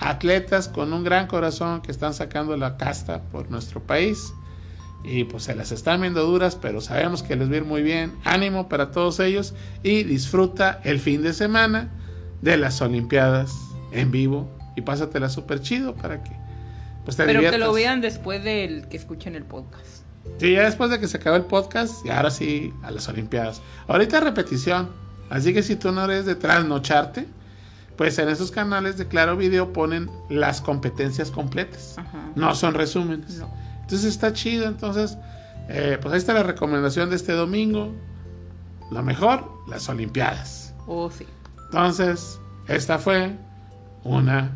[0.00, 4.32] atletas con un gran corazón que están sacando la casta por nuestro país.
[5.04, 7.82] Y pues se las están viendo duras, pero sabemos que les va a ir muy
[7.82, 8.14] bien.
[8.24, 9.52] Ánimo para todos ellos.
[9.82, 11.90] Y disfruta el fin de semana
[12.42, 13.54] de las Olimpiadas
[13.92, 14.48] en vivo.
[14.76, 16.30] Y pásatela súper chido para que
[17.04, 17.60] pues te Pero que diviertas.
[17.60, 20.02] lo vean después del que escuchen el podcast.
[20.38, 23.60] Sí, ya después de que se acabó el podcast, y ahora sí a las Olimpiadas.
[23.88, 24.90] Ahorita repetición.
[25.30, 27.26] Así que si tú no eres de trasnocharte,
[27.96, 31.96] pues en esos canales de Claro Video ponen las competencias completas.
[31.98, 32.30] Ajá.
[32.34, 33.38] No son resúmenes.
[33.38, 33.50] No.
[33.80, 34.66] Entonces está chido.
[34.66, 35.18] Entonces,
[35.68, 37.92] eh, pues ahí está la recomendación de este domingo.
[38.90, 40.74] Lo mejor, las Olimpiadas.
[40.86, 41.26] Oh, sí.
[41.72, 43.34] Entonces, esta fue
[44.04, 44.50] una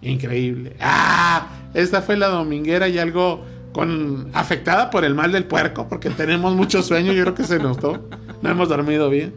[0.00, 0.74] increíble.
[0.80, 1.46] ¡Ah!
[1.74, 6.54] Esta fue la dominguera y algo con afectada por el mal del puerco, porque tenemos
[6.54, 8.08] mucho sueño, yo creo que se notó.
[8.40, 9.34] No hemos dormido bien.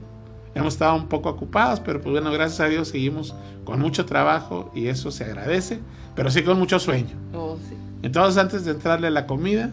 [0.55, 3.35] Hemos estado un poco ocupados, pero pues bueno, gracias a Dios seguimos
[3.65, 5.81] con mucho trabajo y eso se agradece,
[6.15, 7.17] pero sí con mucho sueño.
[7.33, 7.75] Oh, sí.
[8.03, 9.71] Entonces, antes de entrarle a la comida,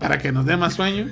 [0.00, 1.06] para que nos dé más sueño,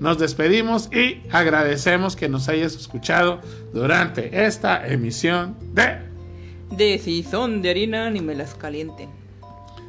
[0.00, 3.40] nos despedimos y agradecemos que nos hayas escuchado
[3.72, 5.98] durante esta emisión de
[6.70, 9.10] De si son de harina ni me las calienten.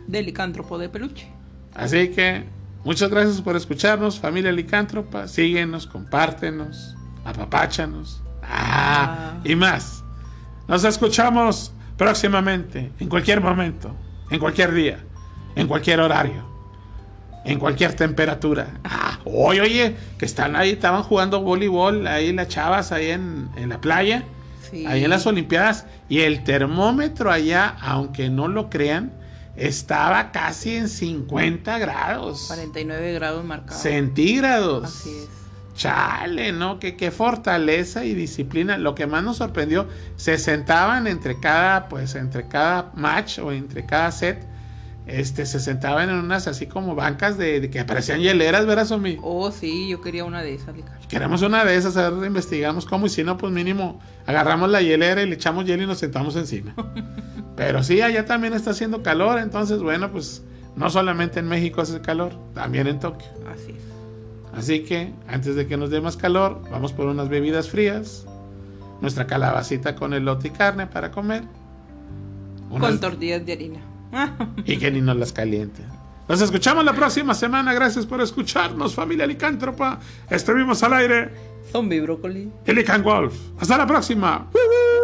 [0.07, 1.27] Del licántropo de peluche.
[1.73, 2.43] Así que
[2.83, 5.27] muchas gracias por escucharnos, familia licántropa.
[5.27, 8.21] Síguenos, compártenos, apapáchanos.
[8.43, 9.41] Ah, Ah.
[9.45, 10.03] y más.
[10.67, 13.95] Nos escuchamos próximamente, en cualquier momento,
[14.29, 14.99] en cualquier día,
[15.55, 16.43] en cualquier horario,
[17.43, 18.67] en cualquier temperatura.
[18.83, 23.69] Ah, oye, oye, que están ahí, estaban jugando voleibol, ahí las chavas, ahí en, en
[23.69, 24.23] la playa.
[24.69, 24.85] Sí.
[24.85, 25.85] ahí en las Olimpiadas.
[26.07, 29.11] Y el termómetro allá, aunque no lo crean,
[29.57, 33.81] estaba casi en 50 grados 49 grados marcados.
[33.81, 34.83] centígrados.
[34.85, 35.27] Así es.
[35.75, 36.79] Chale, ¿no?
[36.79, 38.77] Qué, qué fortaleza y disciplina.
[38.77, 43.85] Lo que más nos sorprendió, se sentaban entre cada, pues, entre cada match o entre
[43.85, 44.45] cada set,
[45.07, 49.17] este, se sentaban en unas así como bancas de, de que parecían hieleras, ¿verdad, Somi?
[49.21, 50.93] Oh, sí, yo quería una de esas, Lican.
[51.09, 54.81] Queremos una de esas, a ver, investigamos cómo, y si no, pues mínimo agarramos la
[54.81, 56.73] hielera y le echamos hielo y nos sentamos encima.
[57.55, 60.43] Pero sí, allá también está haciendo calor, entonces, bueno, pues
[60.75, 63.27] no solamente en México hace calor, también en Tokio.
[63.51, 63.91] Así es.
[64.53, 68.25] Así que, antes de que nos dé más calor, vamos por unas bebidas frías,
[69.01, 71.43] nuestra calabacita con elote y carne para comer.
[72.69, 73.90] Con tortillas de harina.
[74.65, 75.81] y que ni nos las caliente.
[76.27, 77.73] Nos escuchamos la próxima semana.
[77.73, 79.99] Gracias por escucharnos, familia licántropa.
[80.29, 81.29] Estuvimos al aire.
[81.71, 82.49] Zombie brócoli.
[82.65, 83.33] Helican Wolf.
[83.59, 84.47] Hasta la próxima.
[84.53, 85.00] ¡Woo, woo!